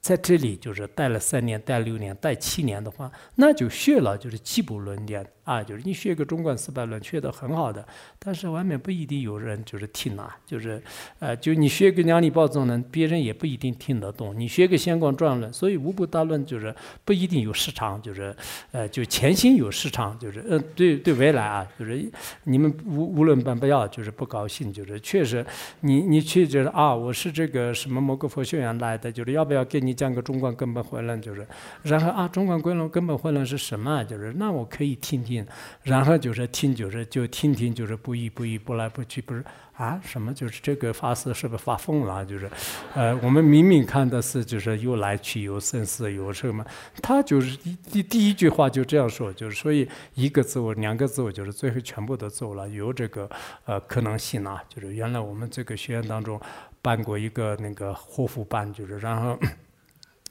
[0.00, 7.84] 在这里就是待了三年、待六年、待七年的话，那就学了就是基本论点啊，就是你学个中观四百论学得很好的，
[8.18, 10.80] 但是外面不一定有人就是听啊，就是
[11.18, 14.38] 呃，就你学个两理宝宗论，别人也不一定听得懂。
[14.38, 16.74] 你学个显光传论，所以无不大论就是
[17.04, 18.34] 不一定有市场，就是
[18.72, 22.10] 呃，就潜心有市场，就是呃，对对未来啊，就是
[22.44, 25.44] 你们无无论办不要，就是不高兴，就是确实
[25.80, 29.98] 你你去就是啊，我是这个什么某个佛学院来的，就是要不要给你。
[29.98, 31.44] 讲个中观根本混论，就是，
[31.82, 34.04] 然后啊，中观归论根本混论是什么？
[34.04, 35.37] 就是那我可以听听，
[35.82, 39.44] 然后就是听，就是就听听，就是不依不依，不来不去，不是
[39.76, 40.00] 啊？
[40.04, 40.32] 什么？
[40.32, 42.24] 就是这个法师是不是发疯了？
[42.24, 42.50] 就是，
[42.94, 46.64] 呃，我们明明看的是就是有来去，有生死，有什么？
[47.02, 47.56] 他就是
[47.90, 53.28] 第第一句话就这样说，就是所以一个字我两个字我就是最后全部都走了，有这个
[53.64, 56.40] 呃可能性啊，就是原来我们这个学院当中
[56.82, 59.38] 办过一个那个护肤班，就是然后。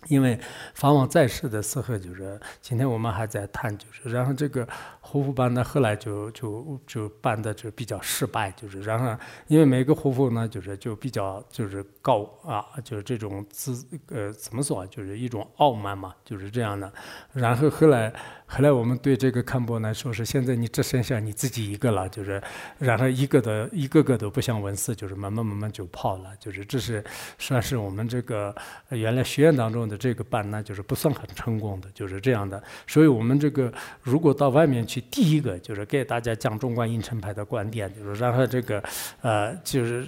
[0.10, 0.40] 因为
[0.74, 4.68] 法王在世的时候，就是今天我们还在谈，就是然后这个
[5.02, 9.16] 护肤班呢，后来就就就办的就比较失败，就是然后
[9.48, 16.92] 因为每个护肤呢，就是就比较就是高啊，就是这种自呃怎么说，就是一种傲慢嘛，就是这样的。
[17.34, 18.14] 然后后来
[18.48, 22.42] 后来我们对这个看波呢，说是现在你只剩下你自己一个了，就是
[22.80, 27.04] 然后一个的一个个都不像文思，就是慢慢慢慢就跑了，就是这是
[27.38, 28.56] 算是我们这个
[28.90, 29.98] 原来学院当中的。
[29.98, 32.62] 这个班呢，就是不算很成功的，就是这样的。
[32.86, 33.74] 所以，我们这个
[34.04, 38.80] 如果到外面去，第一个就是给大家讲中观应成派的观点，就是然后这个
[39.22, 40.08] 呃，就是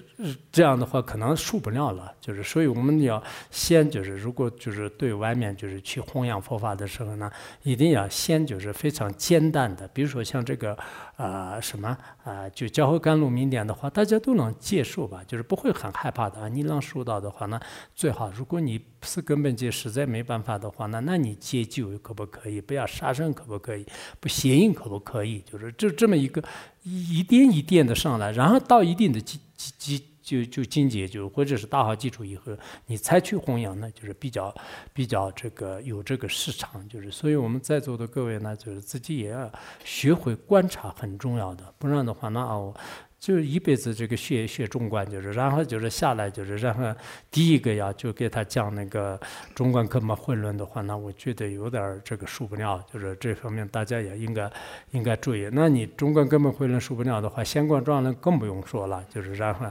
[0.52, 2.14] 这样的话，可能受不了了。
[2.22, 7.32] 就是，所以我们要先就是，如果就是对外面就是去弘扬佛法的时候呢，
[7.64, 10.78] 一定要先就是非常简单的，比如说像这个
[11.16, 16.50] 啊什么啊，就教会甘露明点的话，大家都能接受吧，就是不会很害怕的。
[16.50, 17.60] 你能收到的话呢，
[17.96, 18.30] 最好。
[18.32, 22.60] 如果你是根本就实在没办法的话，那那你戒酒可不可以？
[22.60, 23.86] 不要杀生可不可以？
[24.20, 25.42] 不邪淫可不可以？
[25.42, 26.44] 就是就这么一个
[26.84, 32.56] 一点一点的上来，然后到一定的基基基就就境界就或者是打好基础以后，
[32.86, 34.54] 你才去弘扬呢，就是比较
[34.94, 36.88] 比较这个有这个市场。
[36.88, 39.52] 就是所以我们在座的各位呢，就是自己也要
[39.84, 41.74] 学会观察，很重要的。
[41.80, 42.76] 不然的话，那我。
[43.20, 46.96] 就一辈子这个学学中观，就是然后就是下来就是然后
[47.30, 49.20] 第一个呀，就给他讲那个
[49.54, 54.50] 中观根本混乱的话，那我觉得有点这个受不了，就是这方面大家也应该
[54.92, 55.50] 应该注意。
[55.52, 59.66] 那你中观根本混乱受不了的话，显观状论更不用说了，就是然后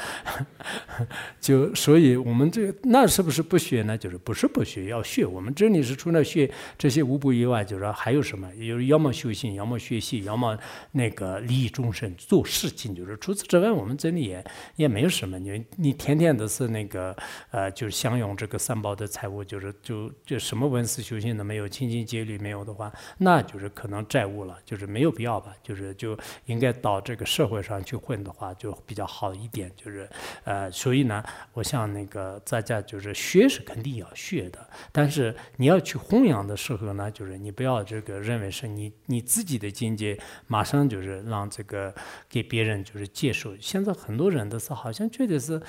[1.40, 3.96] 就所以我们这那是不是不学呢？
[3.96, 5.24] 就是不是不学，要学。
[5.24, 8.54] 我们这里是除了学这些无不以外，就是还有什么？
[8.56, 10.58] 有要么修行，要么学习，要么
[10.92, 12.14] 那个利益众生。
[12.18, 14.44] 做事情，就是除此之外，我们这里也
[14.76, 15.38] 也没有什么。
[15.38, 17.16] 你你天天都是那个
[17.50, 25.54] 呃，就是享用这个三宝的财物，就是就就什么文思修行都没有，清净戒律没有的话，那就是可能债务了，就是没有必要吧。
[25.62, 29.70] 就是就应该到这个社会上去混的话，就比较好一点。
[29.76, 30.08] 就是
[30.44, 41.94] 呃，所以呢，我想那个大家就是学是肯定要学的，但是你要去弘扬的时候呢，就是你不要这个认为是你你自己的境界马上就是让这个
[42.28, 43.56] 给别人就是接受。
[43.58, 45.60] 现在很多人都是好像觉得是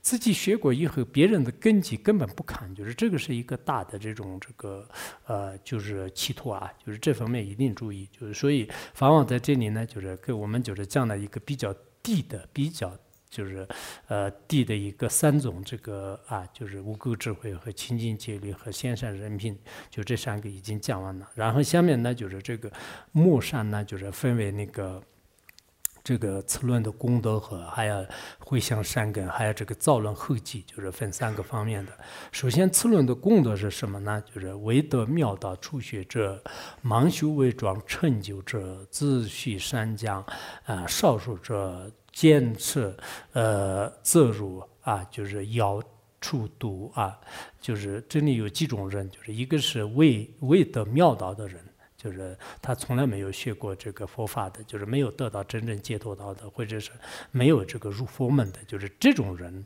[0.00, 4.88] 自己学过以后，别人的根基根本不堪，就是这个是一个大的这种这个
[5.26, 8.08] 呃，就是企图啊，就是这方面一定注意。
[8.12, 8.68] 就是所以，
[9.00, 12.96] 往往在这里呢，就是给我们就是这样的一个比较低的比较。
[13.30, 13.68] 就是
[14.06, 19.54] 呃，地的一个三种这个啊，就是无垢智慧和清净戒律和先善人品，
[19.90, 21.28] 就这三个已经讲完了。
[21.34, 22.72] 然后下面呢，就是这个
[23.12, 25.02] 木善呢，就是分为那个
[26.08, 28.06] 这个次论的功德和还有
[28.38, 31.92] 回向善根，还有这个造论后记，就是分三个方面的。
[32.32, 34.22] 首先次论的功德是什么呢？
[34.34, 36.42] 就是唯德妙道初学者，
[36.82, 40.24] 盲修为庄成就者，自序三讲
[40.64, 41.90] 啊，少数者。
[42.10, 42.96] 坚持，
[43.32, 45.80] 呃，自如啊，就是要
[46.20, 47.16] 出度啊，
[47.60, 51.60] 就是这里有几种人，就是一个是未未得妙道的人，
[52.00, 56.92] 就是他从来没有学过这个佛法的，就是没有得到真正解脱到的，或者是
[57.32, 59.64] 没有这个入佛门的，就是这种人。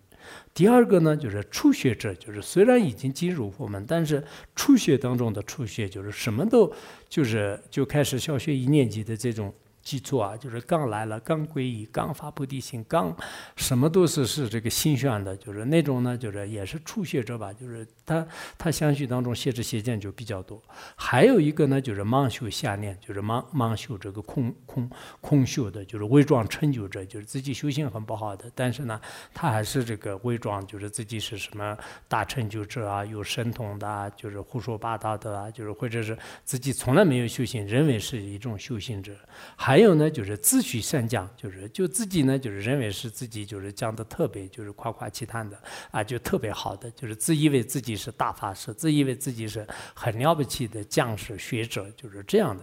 [0.54, 4.24] 第二个呢，就是初学者，就是虽然已经进入佛门，但是
[4.56, 6.72] 初学当中的初学，就是什么都
[7.08, 9.54] 就是就开始小学一年级的这种。
[9.82, 13.14] 记住啊，就是刚来了，刚皈依，刚发菩提心，刚
[13.56, 18.26] 什么都是是这个心愿的，就是那种呢，就是也是初学者吧，就是他
[18.56, 20.62] 他相续当中写这邪见就比较多。
[20.94, 24.88] 还有一个呢，就是盲修下念，就是盲盲修这个空空
[25.20, 29.00] 空修的，就是伪装成就者，就是自己修行很不好的，但是呢，
[29.34, 31.76] 他还是这个伪装，就是自己是什么
[32.08, 39.12] 大成就者啊，有神通的，就是胡说八道的啊，就是或者是自己从来没有修行，认为是一种修行者，
[39.56, 39.71] 还。
[39.72, 45.58] 还有呢，就是自诩善讲，就是就自己呢，就是认为是自己就是讲的特别，就是夸夸其谈的
[45.90, 52.62] 啊，就特别好的，就是自以为自己是大法师，自以为自己是很了不起的将士学者，就是这样的。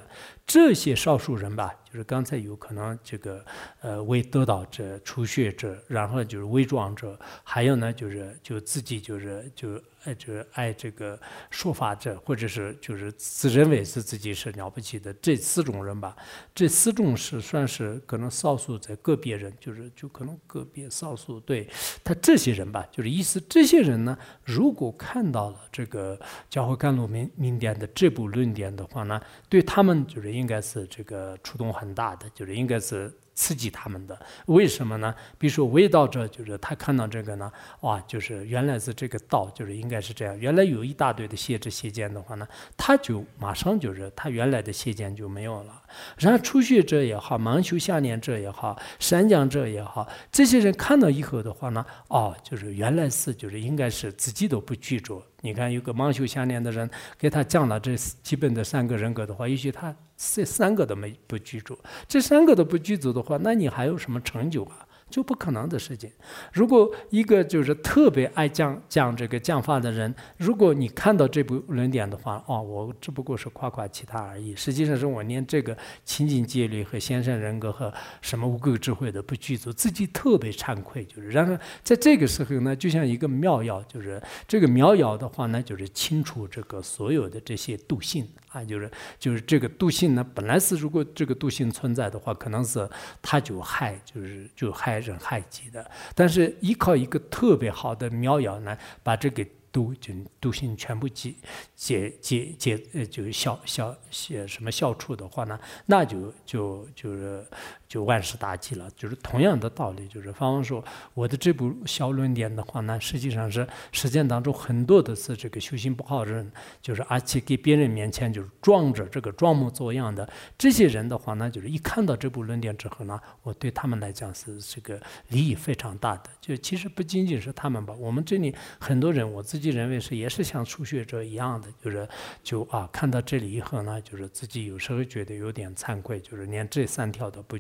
[0.50, 3.46] 这些少数人吧，就是刚才有可能这个
[3.82, 11.20] 呃为得道者、初学者，然后就是伪装者，还有呢就是就自己就是就爱就是爱这个
[11.52, 16.16] 说法者，或者是就是自认为是自己是了不起的这四种人吧。
[16.56, 21.70] 这四种是算是可能少数在个别人，就是就可能个别少数对
[22.04, 26.20] 他这些人吧，就是意思这些人呢，如果看到了这个
[26.50, 30.39] 教会甘露明明典的这部论点的话呢，对他们就是。
[30.40, 33.14] 应该是这个触动很大的，就是应该是。
[33.40, 35.16] 刺激他们的，为什么呢？
[35.38, 40.38] 比如说味道者，就是他看到这个呢，哇，就是原来是这个道，就是应该是这样。
[40.38, 45.82] 原来有一大堆的邪知邪见的话呢，他就马上就是他原来的邪见就没有了。
[46.18, 55.24] 然后初学者也好，盲修下念者也好，善讲者也好，这些人看到以后的话呢，哦，就是原来是就是应该是自己都不拘着。
[55.42, 61.80] 你看有个盲修下念的人给他讲了这基本的三个人格的话，也许他这三个都没不居住，
[62.10, 64.86] 这三个都不居住的话，那你还有什么成就啊？
[65.10, 66.08] 就不可能的事情。
[66.54, 74.56] 如果一个就是特别爱讲讲这个讲法的人，如果你看到这部论点的话，哦，我只不过是夸夸其他而已。
[74.56, 75.76] 实际上是我连这个
[76.06, 81.04] 清净戒律和先生人格和什么无垢智慧的不具足，自己特别惭愧。
[81.06, 92.88] 就是然后在这个时候呢，就像一个妙药，就是这个妙药的话呢，就是清除这个所有的这些毒性啊，就是就是这个毒性呢，本来是如果这个毒性存在的话，可能是
[93.24, 95.00] 它就害，就是就害。
[95.00, 101.34] 人害己的，但是依靠一个特别好的苗药呢，把这个毒就毒性全部解
[101.74, 107.46] 解解解呃，就消消消什么消除的话呢，那就就就是。
[107.90, 110.08] 就万事大吉了，就是同样的道理。
[110.08, 110.82] 就是方方说，
[111.16, 116.50] 我的这部小论点的话呢，实际上是实践当中很多的是这个修行不好的人，
[116.82, 126.30] 就是而且给别人面前就是装着这个装模作样的这些人的话呢，就是一看到这部论点之后呢，我对他们来讲是这个利益非常大的。
[126.40, 132.08] 就其实不仅仅是他们吧，我们这里很多人，我自己认为是也是像初学者一样的，就是
[132.44, 137.58] 就啊看到这里以后呢，就是自己有时候觉得有点惭愧，就是连这三条都不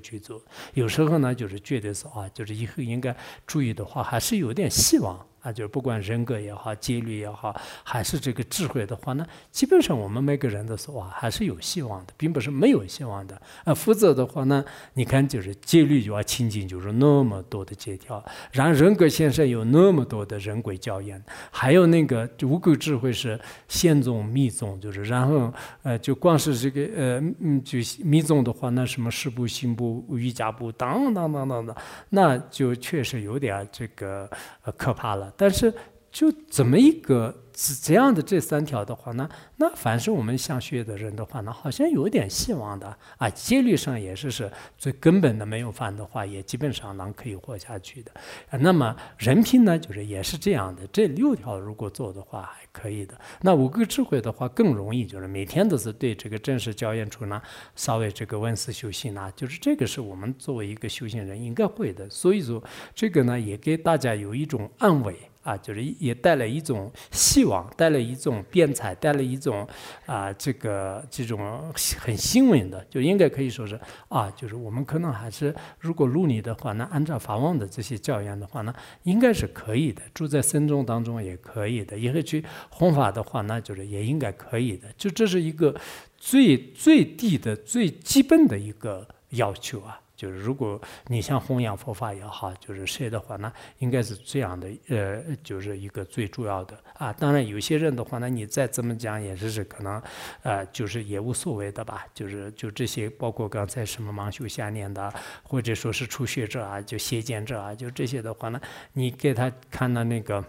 [0.73, 3.15] 有时候呢，就是觉得说啊，就是以后应该
[3.47, 13.41] 注意的话，还是有点希望啊，就是不管人格也好，戒律也好，还是这个智慧的话呢，基本上我们每个人都说哇，还是有希望的，并不是没有希望的。
[13.63, 14.63] 啊，否则的话呢，
[14.93, 31.75] 你看就是戒律就要清净，就是那么多的戒条，然后人格先生有那么多的人鬼教言，还有那个无垢智慧是宪宗密宗，就是然后呃，就光是这个呃嗯，就密宗的话，那什么十部、行部、瑜伽部，当当当当当，
[32.09, 34.29] 那就确实有点这个
[34.63, 35.28] 呃可怕了。
[35.37, 35.73] 但是，
[36.19, 39.29] 就怎么一个是这样的这三条的话呢？
[39.55, 43.29] 那凡是我们想学的人的话呢，好像有点希望的啊。
[43.29, 48.11] 戒律上也是是最根本的，没有犯的话，也基本上能可以活下去的。
[48.59, 50.85] 那么人品呢，就是也是这样的。
[50.87, 53.17] 这六条如果做的话，还可以的。
[53.39, 57.41] 那五个智慧的话更容易，就是每天都是对这个正式教研处呢，
[57.77, 62.09] 稍微这个温思修行啊，就是这个是我们作为一个修行人应该会的。
[62.09, 62.61] 所以说，
[62.93, 65.15] 这个呢也给大家有一种安慰。
[65.49, 69.67] 啊，就是也带来一种希望，带来一种变彩，带来一种
[70.05, 73.79] 啊，这个这种很新闻的，就应该可以说是
[74.09, 78.71] 啊，就是我们可能还是如果入尼的话，那按照法王的这些教言的话呢，
[79.03, 80.03] 应该是可以的。
[80.13, 84.87] 住在僧众当中也可以的，以后去弘法的话，那就是也应该可以的。
[84.97, 85.75] 就这是一个
[86.15, 89.99] 最最低的、最基本的一个要求啊。
[90.19, 97.13] 就是如果你想弘扬佛法也好，就是谁的话呢，应该是这样的，呃，就是一个最主要的啊。
[97.13, 100.01] 当然有些人的话呢，你再怎么讲也是是可能，
[100.43, 102.05] 呃，就是也无所谓的吧。
[102.13, 108.59] 就是就这些，包括刚才什么盲修瞎念的，或者说是初学者啊，就邪见者啊，就这些的话呢，
[108.91, 110.43] 你给他看的那个。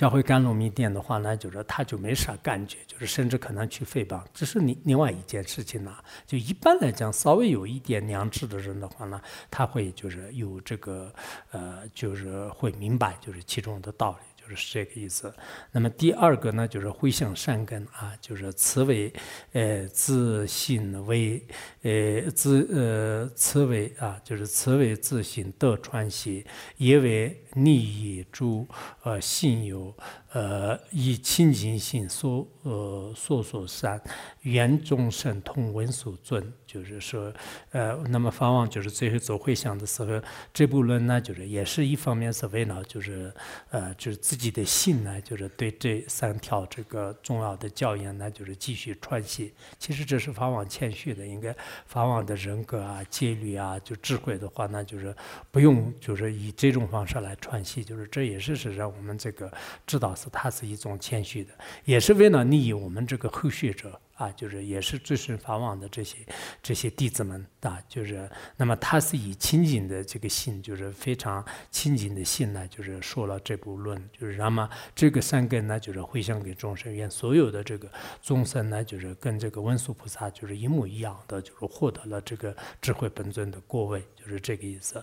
[0.00, 5.94] 教会甘露密店的话呢，就是他就没啥感觉，就是甚至可能去诽谤，这是另另外一件事情呢。
[6.26, 9.20] 就一般来讲，稍微有一点良知的人的话呢，
[9.50, 11.12] 他会就是有这个
[11.50, 14.26] 呃，就是会明白就是其中的道理。
[14.50, 15.32] 就是这个意思。
[15.70, 19.12] 那么第二个呢，就是回向善根啊，就是此为
[19.52, 21.40] 呃自信为
[21.82, 26.44] 呃自呃此为啊，就是此为自信得传习，
[26.78, 28.66] 也为利益诸
[29.04, 29.94] 呃信友。
[30.32, 34.00] 呃，以清净心所呃所所善，
[34.42, 37.32] 愿众生同闻所尊，就是说，
[37.70, 40.22] 呃，那么法王就是最后做回向的时候，
[40.54, 43.34] 这部论呢，就是也是一方面是为了，就是
[43.70, 49.52] 呃，就是自己的心呢，就是对这三条这个重要的教言呢，就是继续传习。
[49.80, 51.52] 其实这是法王谦虚的，应该
[51.86, 55.12] 法王的人格啊、戒律啊，就智慧的话呢，就是
[55.50, 59.50] 不用就是以这种方式来传习，就是这也是是让我们这个
[59.84, 60.14] 知道。
[60.30, 61.52] 他是一种谦虚的，
[61.84, 63.98] 也是为了利益我们这个后续者。
[64.20, 66.18] 啊，就是也是最顺法网的这些
[66.62, 68.28] 这些弟子们啊，就是
[68.58, 77.90] 那么他是以清净的这个心，就是非常清净的心呢，就是说了这部论，就是那么这个三根呢，就是回向给众生，愿所有的这个
[78.20, 85.02] 众生呢，就是跟这个文殊菩萨就是一模一样的，就是获得了这个智慧本尊的过位，就是这个意思。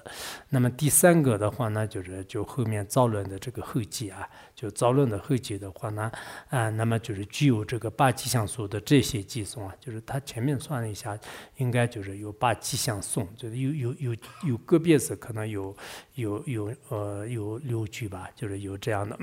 [0.50, 6.12] 那么第三个的话呢，就是就后面造论的这个后记啊，就造论的后记的话呢，
[6.50, 9.02] 啊，那么就是具有这个八吉祥所的这。
[9.08, 11.18] 写寄送啊，就是他前面算了一下，
[11.58, 14.16] 应该就是有八吉祥送，就是有有有
[14.46, 15.76] 有个别是可能有
[16.16, 19.18] 有有呃有六句吧，就是有这样的。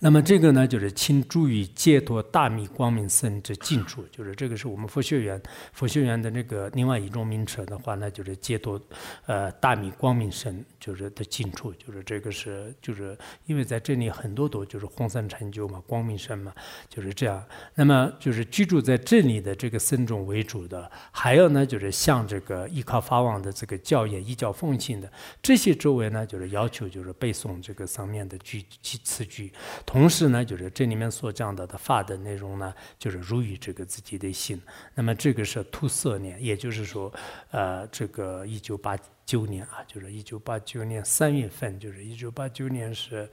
[0.00, 5.40] 那么这个呢，就是请注意解脱大密光明僧之近处，就是这个是我们佛学院
[5.72, 8.78] 佛学院的那个另外一种名称的话呢，就是解脱
[9.24, 13.16] 呃大密光明僧就是的近处，就是这个是就是
[13.46, 16.52] 因为在这里很多都就是红僧成就嘛，光明僧嘛，
[16.90, 17.42] 就是这样。
[17.74, 25.10] 那么就是居住在这里的这个僧众为主的，还有呢就是像这个依靠法王的这个教言依教奉行的
[25.42, 29.45] 这些周围呢，就是要求就是背诵这个上面的句句词句。
[29.84, 34.60] 同时呢，就是这里面所讲到的法的内容呢，就是如于这个自己的心。
[34.94, 37.12] 那么这个是土色年，也就是说，
[37.50, 43.28] 呃，这个一九八九年啊，就是一九八九年三月份，就是一九八九年是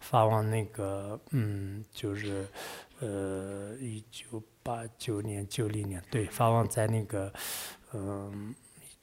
[0.00, 2.46] 法王那个，嗯，就是
[3.00, 7.32] 呃，一九八九年九零年，对，法王在那个，
[7.92, 8.54] 嗯。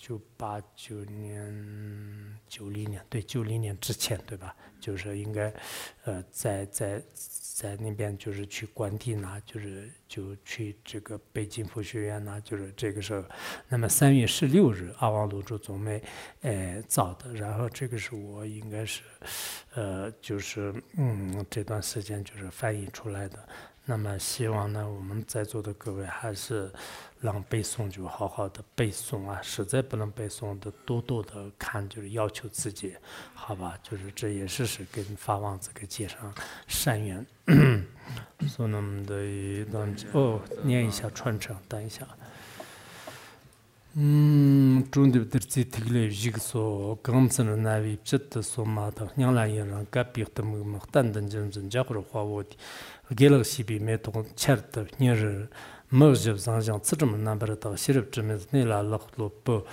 [0.08, 4.56] 九八九年、九零年，对，九零年之前，对吧？
[4.80, 5.52] 就是应该，
[6.04, 7.02] 呃，在在
[7.56, 13.24] 在那边，就是去关帝呐，就是就去这个北京佛学院呐，就是这个时候。
[13.68, 16.04] 那么三月十六日，阿王罗珠宗妹，
[16.42, 17.34] 呃，造的。
[17.34, 19.02] 然后这个是我应该是，
[19.74, 23.50] 呃，就是嗯，这段时间就是翻译出来的。
[23.88, 26.72] 那么希望呢，我们在座的各位还是
[27.26, 32.94] 让背诵就好好的背诵啊，实在不能背诵的多多的看，就是要求自己，
[33.34, 33.76] 好吧？
[33.82, 36.32] 就是这也是是跟法王子给结上
[36.68, 37.26] 善缘。
[38.48, 42.08] 说那么的一段哦，念一下传承，等一下。
[43.98, 52.46] 嗯，中的的这这个一个说，刚才的那位这的说嘛的，娘来也让隔壁的么么等等这种家伙的话我。
[53.16, 55.48] 给了西边没懂吃的，你是
[55.89, 59.65] 没就上想吃这么难不到，西边这么你来了了不，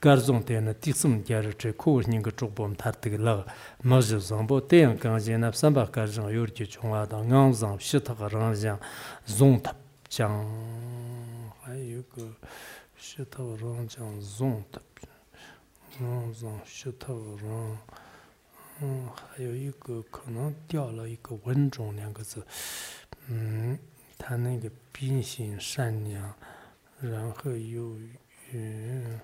[0.00, 3.46] 各种的那第四么家的这苦人个主播他这个了，
[3.82, 8.80] 没就上不这样刚才那三百个人有的穷啊，到硬上石头个人讲，
[9.24, 9.74] 总他
[10.08, 10.30] 讲
[11.62, 12.32] 还有个
[12.96, 14.80] 石头人讲总他，
[16.00, 17.78] 硬上石头人。
[18.82, 22.46] 嗯，还有一个可能掉了一个“稳重”两个字。
[23.28, 23.78] 嗯，
[24.23, 26.33] 他那个秉性善良，
[26.99, 27.97] 然后又
[28.51, 29.19] 嗯，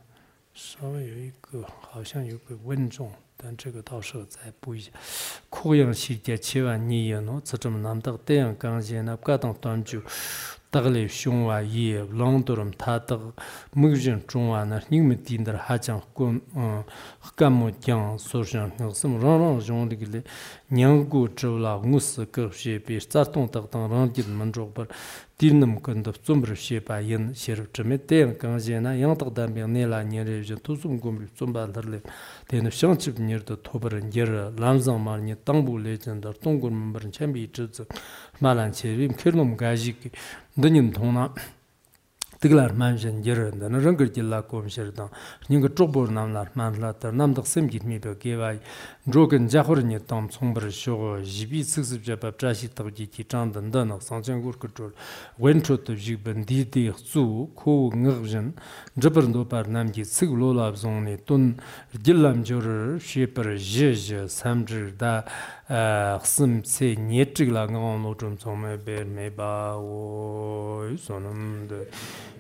[0.55, 4.91] 稍微有一个好像有个“稳重”，但这个到时候再补一下。
[5.49, 10.01] 可永西点千万年，因呢，这种那么大个太阳光线呢，不断短住，
[10.69, 13.19] 带来循环液，让多伦它的
[13.71, 16.83] 目前中啊，那你们听的还将更嗯，
[17.35, 20.23] 更木将缩小，那什么让让讲这个，
[20.67, 24.85] 年过久了，我们四个设备自动的当然给你们做不？
[25.38, 31.52] 딘놈 근도 좀브르 셰바 인 셰르 쯤에 땡 강제나 양덕다 명내라 녀레 투숨 곰리 좀
[31.52, 32.00] 발들레
[32.48, 37.84] 대노 샹집 녀르도 토버른 녀르 람상 마니 땅부 레전더 동군 멤버는 챔비 쯔즈
[38.40, 40.10] 말한 체림 켜놈 가지기
[40.56, 41.55] dānyam thōng tīklār
[42.39, 45.09] tiglar manjan jirin da na rangar jilla kum shirdan
[45.49, 48.59] nyinga chokbor namlar manlatar namdak semgit mibyo geway
[49.07, 54.41] drogan jakhur nye tam tsongbar shogo jibi tsiksib jabab chashi tabji ki chandan danak sanchen
[54.41, 54.91] gur kuchol
[55.39, 58.53] wen chotu jigban didi xu kowu ngag zhin
[58.97, 61.55] jabar ndopar namgi tsik lolab zongni tun.
[62.03, 65.25] Jillam jorir shepar zhe zhe samjir da.
[65.69, 71.85] khsim tse nye chik la ngang lo chum tsongme ber me ba wo sonam de.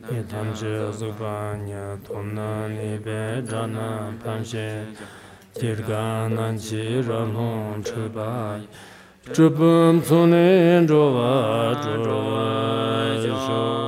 [0.09, 4.87] Ye tam che zuba nya tom na ni be jana pam she.
[5.53, 8.61] Tir ga nan chi ram hong che ba.
[9.33, 13.87] Chupam tsone jo wa jo wa.